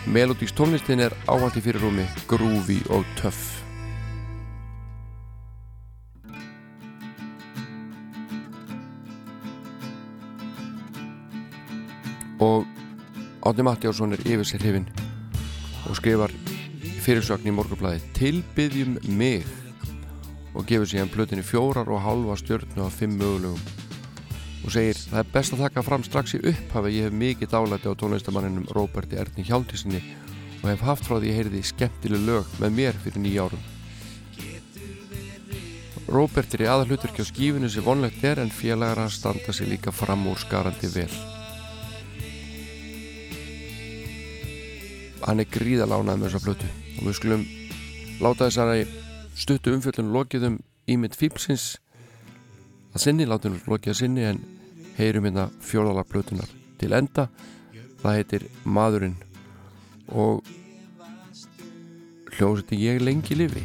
[0.07, 3.63] Melodís tónlistin er áhaldi fyrir rúmi grúfi og töff.
[12.39, 12.67] Og
[13.47, 14.87] Átni Mattiásson er yfir sér hefinn
[15.87, 16.33] og skrifar
[17.05, 19.45] fyrirsögn í morgunblæði Tilbyðjum mig
[20.57, 23.61] og gefur síðan plötinni fjórar og halva stjörnu af fimm mögulegum
[24.65, 27.87] og segir það er best að taka fram strax í upphafi ég hef mikið dálæti
[27.87, 30.03] á tónlistamanninum Róberti Erni Hjáltísinni
[30.65, 33.65] og hef haft frá því ég heyrði skemmtileg lög með mér fyrir nýja árum.
[36.11, 39.95] Róbert er í aðalhuturki á skífinu sem vonlegt er en félagar hans standa sig líka
[39.95, 41.36] fram úr skarandi vel
[45.27, 46.69] hann er gríðalánað með þessa plötu.
[46.97, 47.45] Og við skulum
[48.23, 48.87] láta þessari
[49.37, 51.77] stuttu umfjöldun lokiðum ímynd fílsins
[52.95, 54.41] að sinni, látum við lokið að sinni en
[54.97, 57.29] heyrum hérna fjólala plötunar til enda.
[58.01, 59.19] Það heitir Maðurinn.
[60.15, 60.47] Og
[62.37, 63.65] hljóðseti ég lengi lifi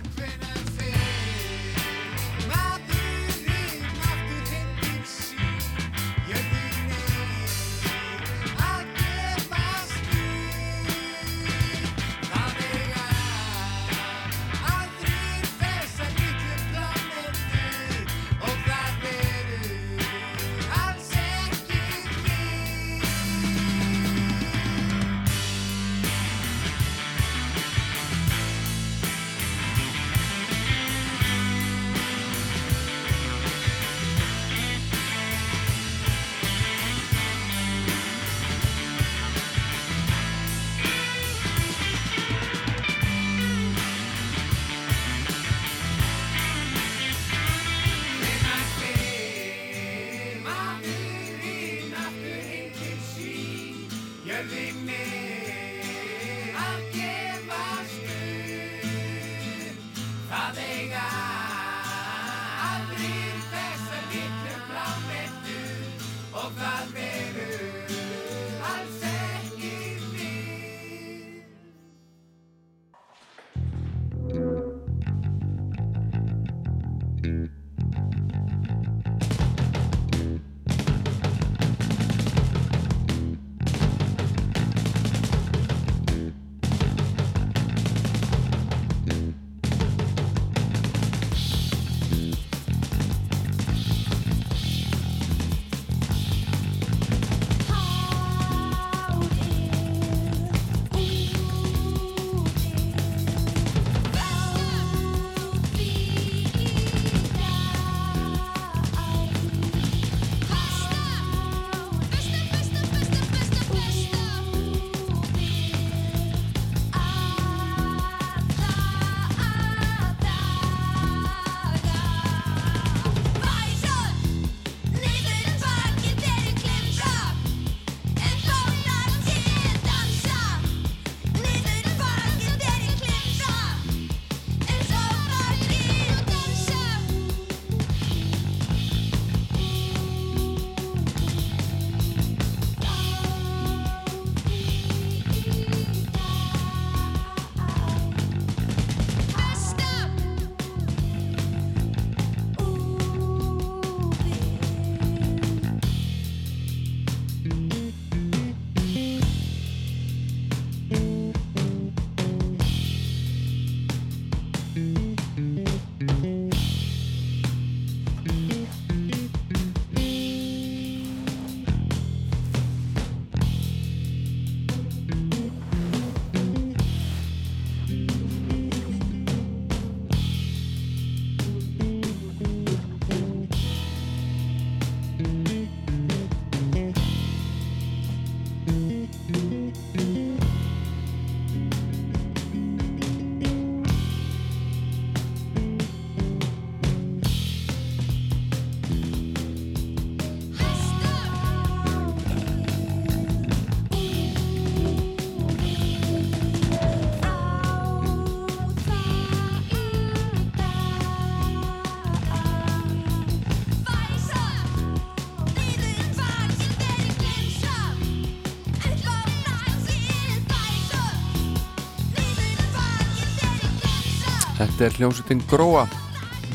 [224.82, 225.82] Þetta er hljómsveitin Gróa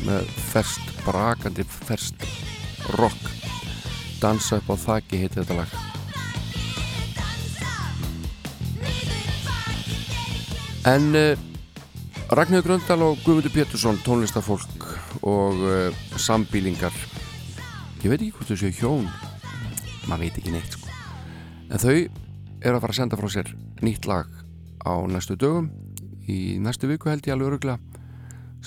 [0.03, 2.25] með ferst brakandi ferst
[2.99, 3.29] rock.
[4.19, 5.71] Dansa upp á þakki heitir þetta lag.
[10.91, 11.39] En uh,
[12.35, 14.83] Ragnhjóður Gröndal og Guðmundur Pétursson tónlistafólk
[15.23, 16.91] og uh, sambílingar
[18.03, 19.07] ég veit ekki hvort þau séu hjón.
[20.11, 20.91] Maður veit ekki neitt sko.
[21.71, 24.27] en þau eru að fara að senda frá sér nýtt lag
[24.83, 25.71] á næstu dögum.
[26.27, 27.79] Í næstu viku held ég alveg örugla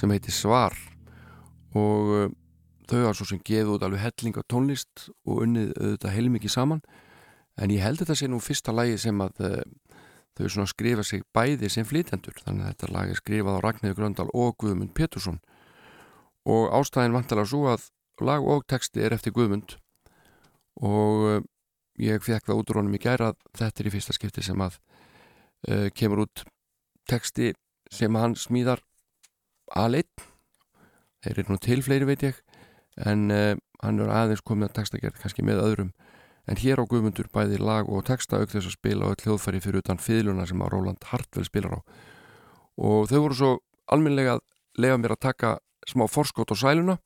[0.01, 0.77] sem heitir Svar.
[1.77, 2.33] Og uh,
[2.91, 6.83] þau hafa svo sem gefið út alveg helling á tónlist og unnið auðvitað heilmikið saman.
[7.61, 9.63] En ég held þetta sé nú fyrsta lagi sem að uh,
[10.39, 13.99] þau svona skrifa sig bæði sem flytendur þannig að þetta lag er skrifað á Ragnhjóður
[14.01, 15.41] Gröndal og Guðmund Pétursson.
[16.49, 17.91] Og ástæðin vantilega svo að
[18.25, 19.77] lag og texti er eftir Guðmund.
[20.81, 21.41] Og uh,
[22.01, 24.79] ég fekk það út úr honum í gæra þetta er í fyrsta skipti sem að
[25.69, 26.47] uh, kemur út
[27.11, 27.53] texti
[27.91, 28.81] sem hann smíðar
[29.77, 30.25] aðleitt
[31.25, 32.39] þeir eru nú til fleiri veit ég
[33.01, 35.93] en uh, hann er aðeins komið að textagerð kannski með öðrum.
[36.51, 39.85] En hér á Guðmundur bæði lag og texta auk þess að spila og hljóðfæri fyrir
[39.85, 41.81] utan fiðluna sem að Róland Hartvel spilar á.
[42.81, 43.53] Og þau voru svo
[43.93, 44.45] alminlega að
[44.81, 45.53] lega mér að taka
[45.89, 46.99] smá forskot á sæluna.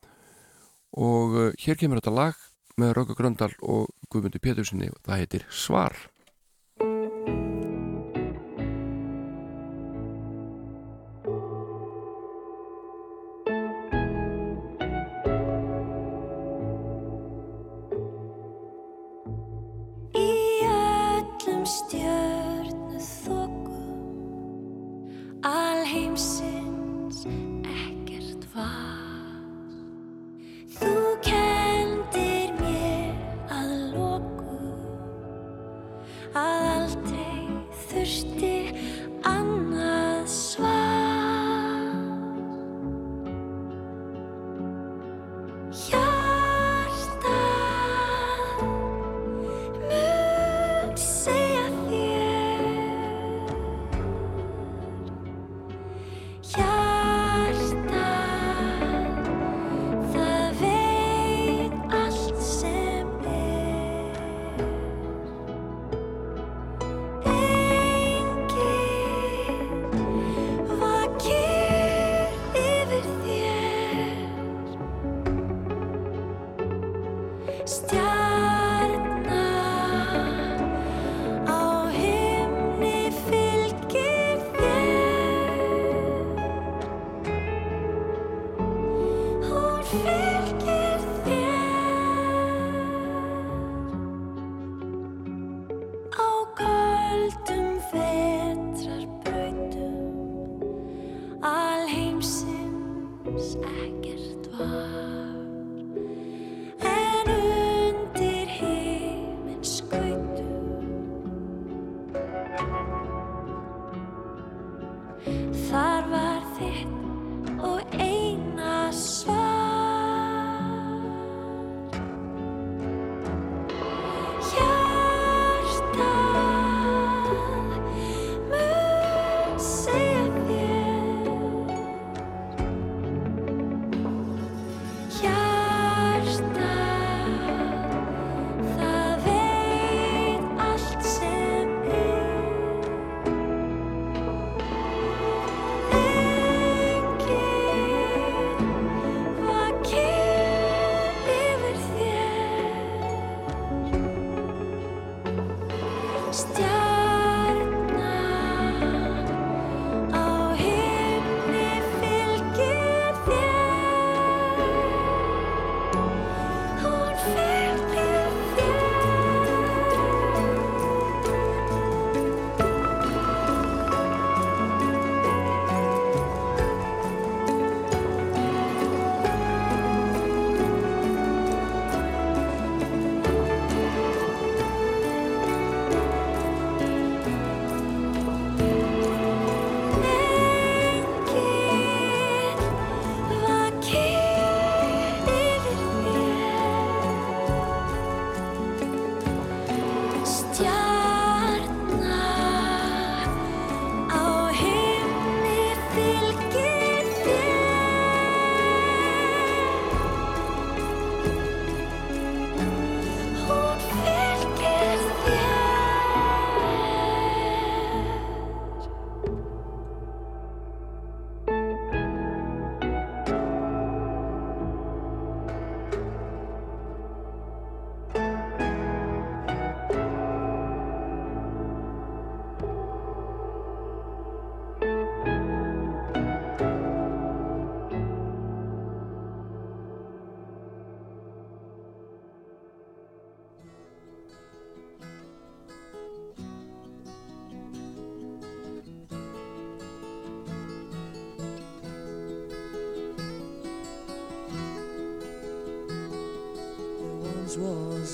[0.95, 2.43] Og uh, hér kemur þetta lag
[2.81, 5.95] með Rauka Gröndal og Guðmundi Pétursinni það heitir Svar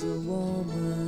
[0.03, 1.00] a woman.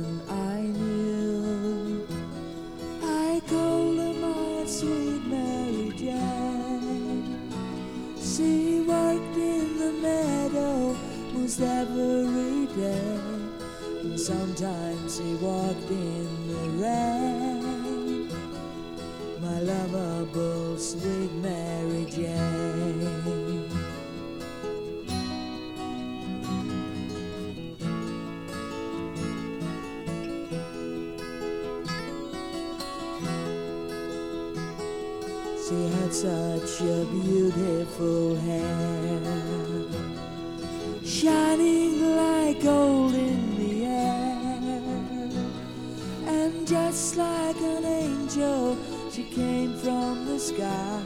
[36.74, 39.20] Touch your beautiful hair,
[41.04, 45.30] shining like gold in the air.
[46.26, 48.76] And just like an angel,
[49.12, 51.02] she came from the sky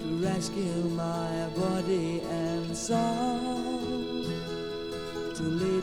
[0.00, 4.24] to rescue my body and soul
[5.34, 5.73] to live.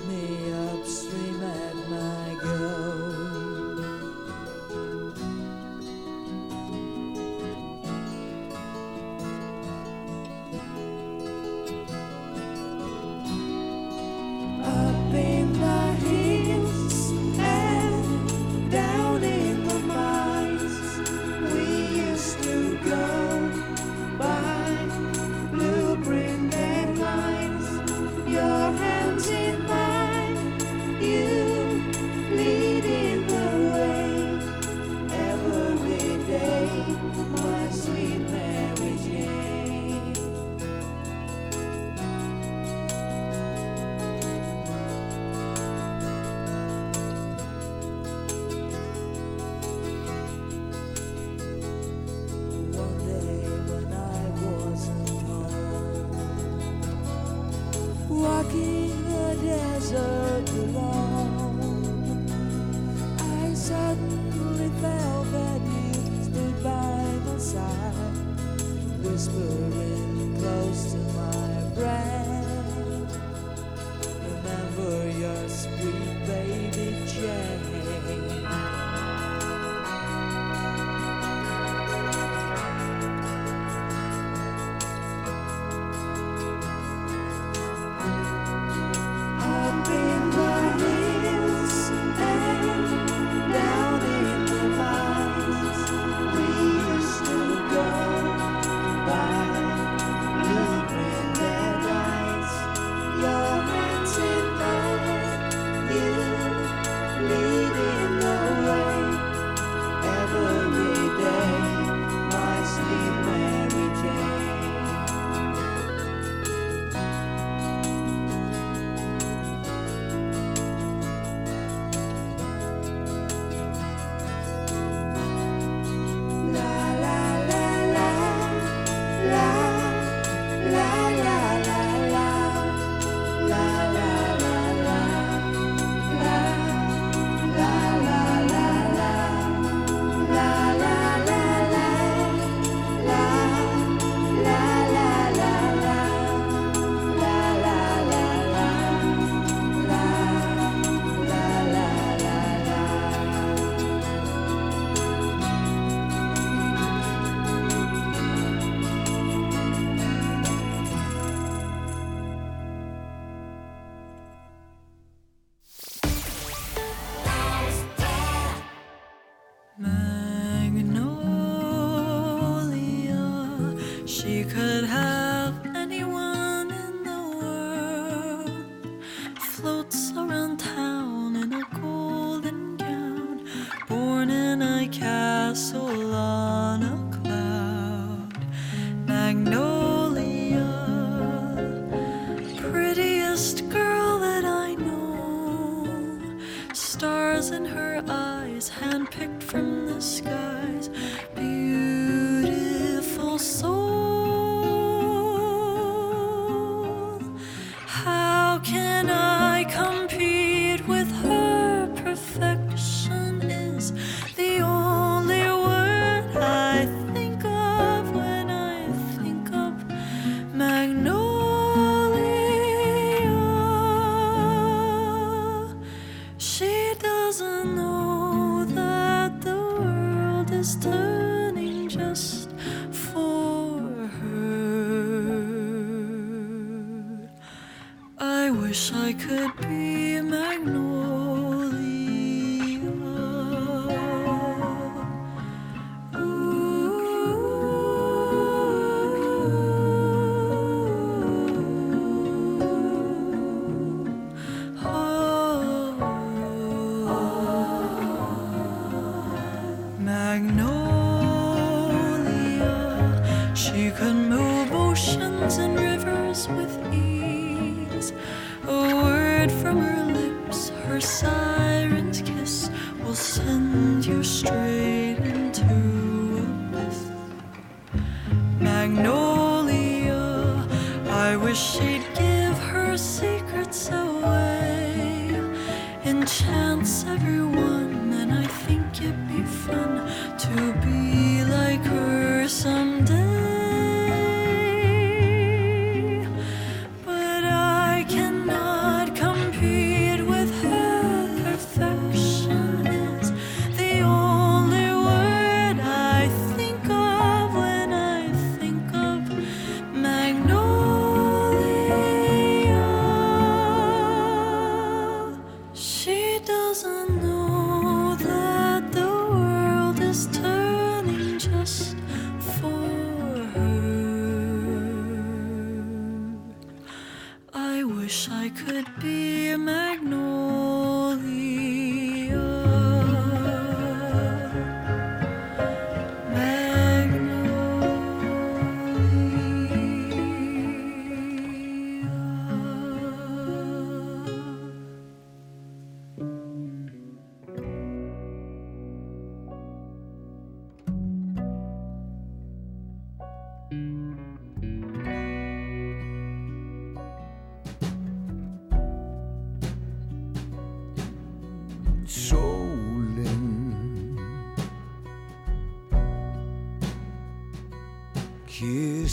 [239.22, 239.71] could be.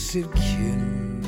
[0.09, 1.21] sér kynn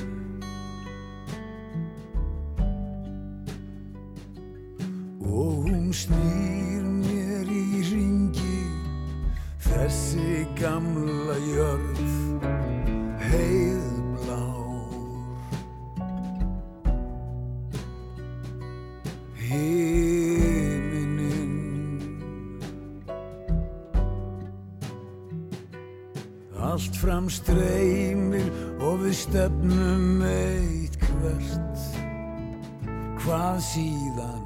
[5.20, 8.60] og hún snýr mér í ringi
[9.66, 12.00] þessi gamla jörð
[13.26, 14.64] heiðblár.
[19.44, 21.20] Heiminninn
[26.56, 27.99] allt fram streið
[29.30, 31.82] stefnum eitt hvert.
[33.22, 34.39] Hvað síðan?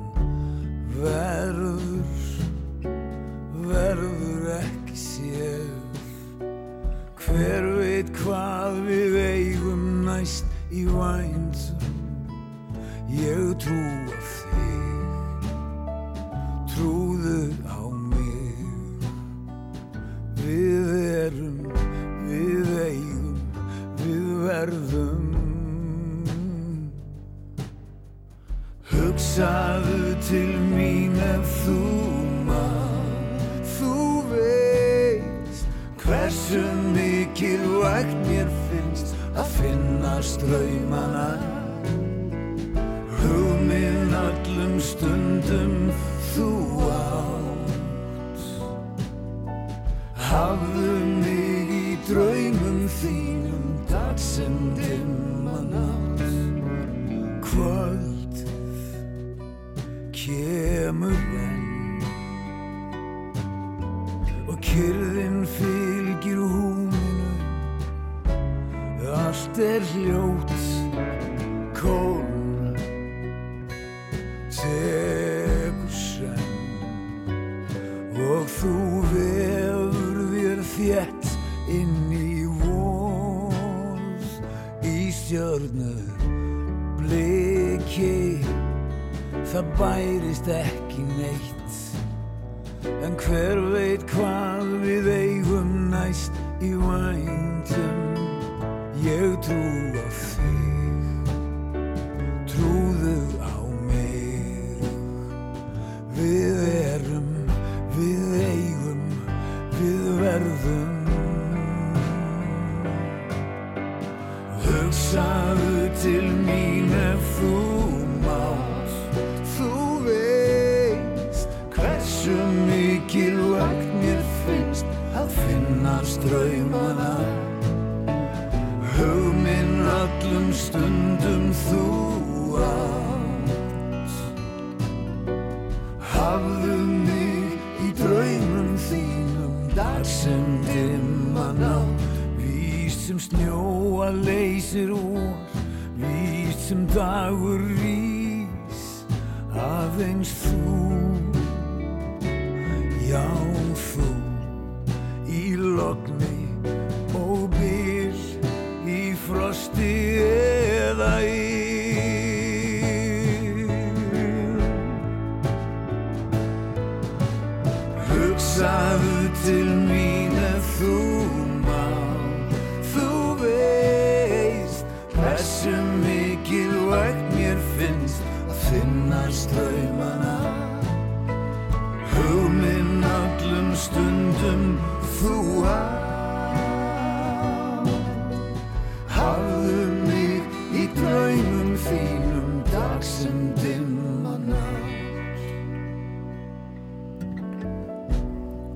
[31.35, 31.79] en þú
[32.47, 33.39] mann,
[33.75, 33.95] þú
[34.31, 35.65] veist
[36.05, 36.63] hversu
[36.95, 41.27] mikilvægt mér finnst að finna ströymana
[43.19, 45.75] hugminn allum stundum
[46.35, 46.51] þú
[46.95, 48.45] átt.
[50.29, 50.95] Hafðu
[51.25, 52.64] mig í draum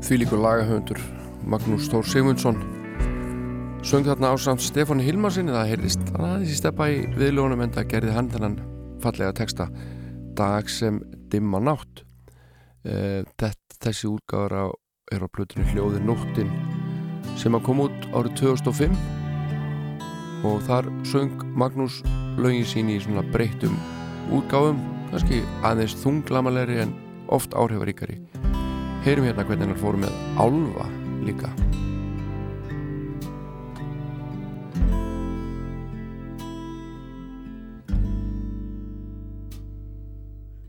[0.08, 0.96] Þvílíkur lagahöfundur
[1.44, 2.56] Magnús Þór Sigmundsson.
[3.84, 7.90] Söng þarna ásamt Stefáni Hilmarsinni það heyrðist hann aðeins í steppa í viðljónum en það
[7.90, 8.54] gerði hann þennan
[9.04, 9.66] fallega texta
[10.38, 12.00] dag sem dimma nátt.
[12.88, 13.20] Eh,
[13.84, 14.66] þessi útgáður á,
[15.12, 16.56] er á plötunni Hljóði nóttin
[17.36, 18.96] sem að kom út árið 2005
[20.48, 22.00] og þar söng Magnús
[22.40, 23.76] lögin sín í svona breyttum
[24.32, 24.80] útgáfum,
[25.12, 26.96] kannski aðeins þunglamalegri en
[27.28, 28.22] oft áhrifaríkari
[29.08, 30.86] heyrum hérna hvernig hann fór með Álfa
[31.24, 31.48] líka.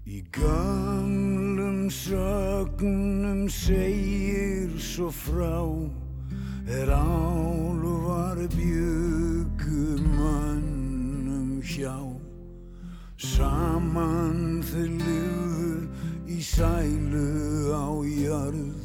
[0.08, 5.60] Í gamlum sögnum segir svo frá
[6.80, 11.98] er álvar bjögum mannum hjá.
[13.20, 15.49] Saman þau í
[16.42, 17.88] sælu á
[18.24, 18.82] jörð.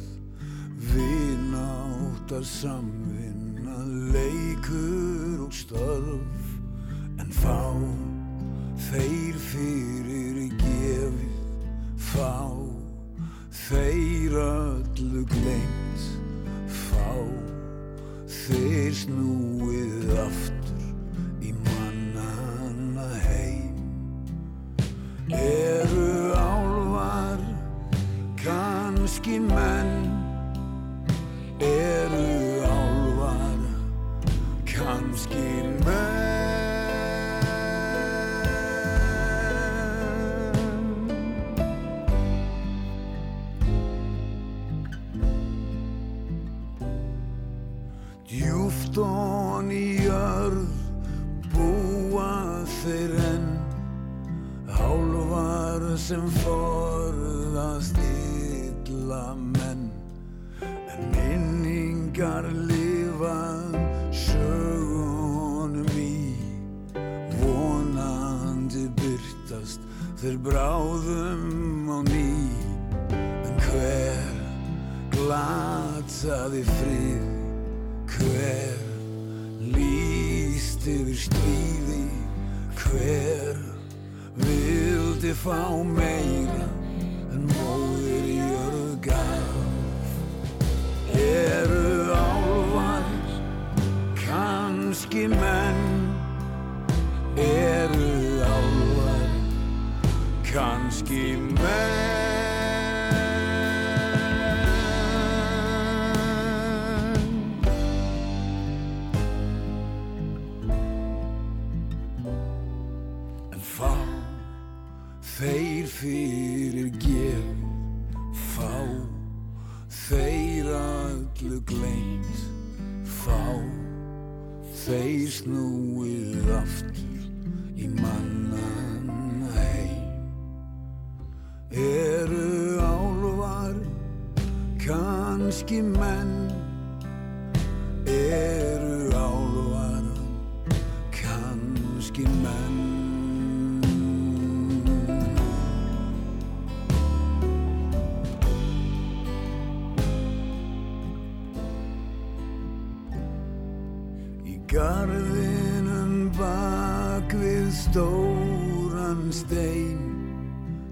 [0.91, 3.77] Vináttar samvinna
[4.13, 6.34] leikur og störf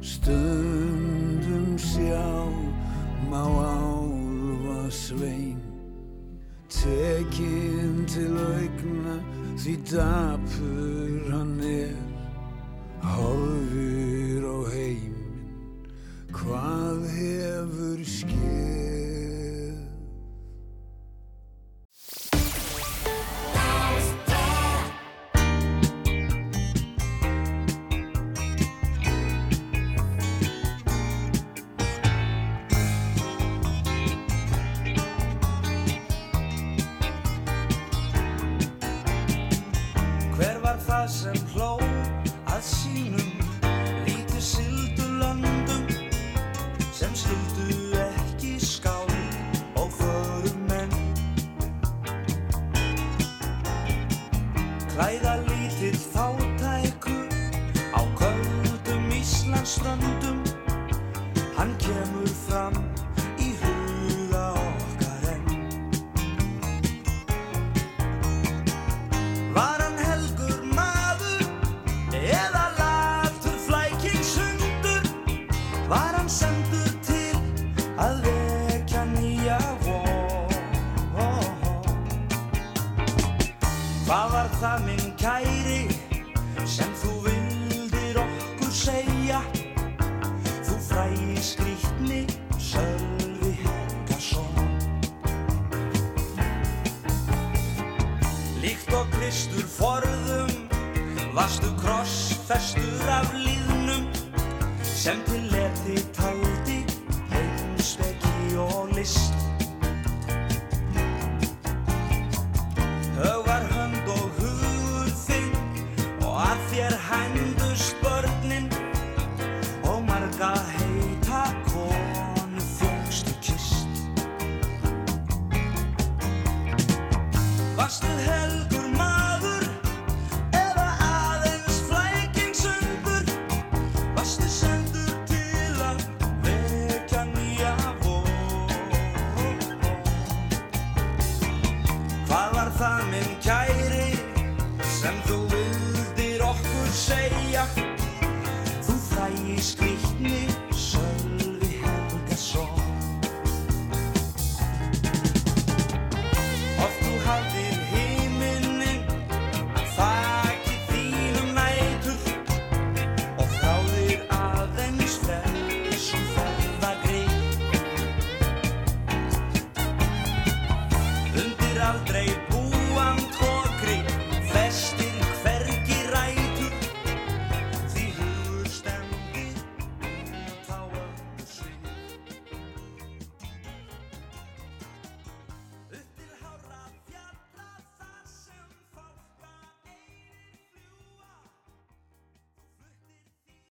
[0.03, 2.27] Stundum sjá
[3.31, 5.61] má álfa svein
[6.67, 9.15] Tekinn til augna
[9.55, 11.95] því dapur hann er.
[12.99, 15.47] Horfir á heiminn
[16.35, 18.62] hvað hefur skeð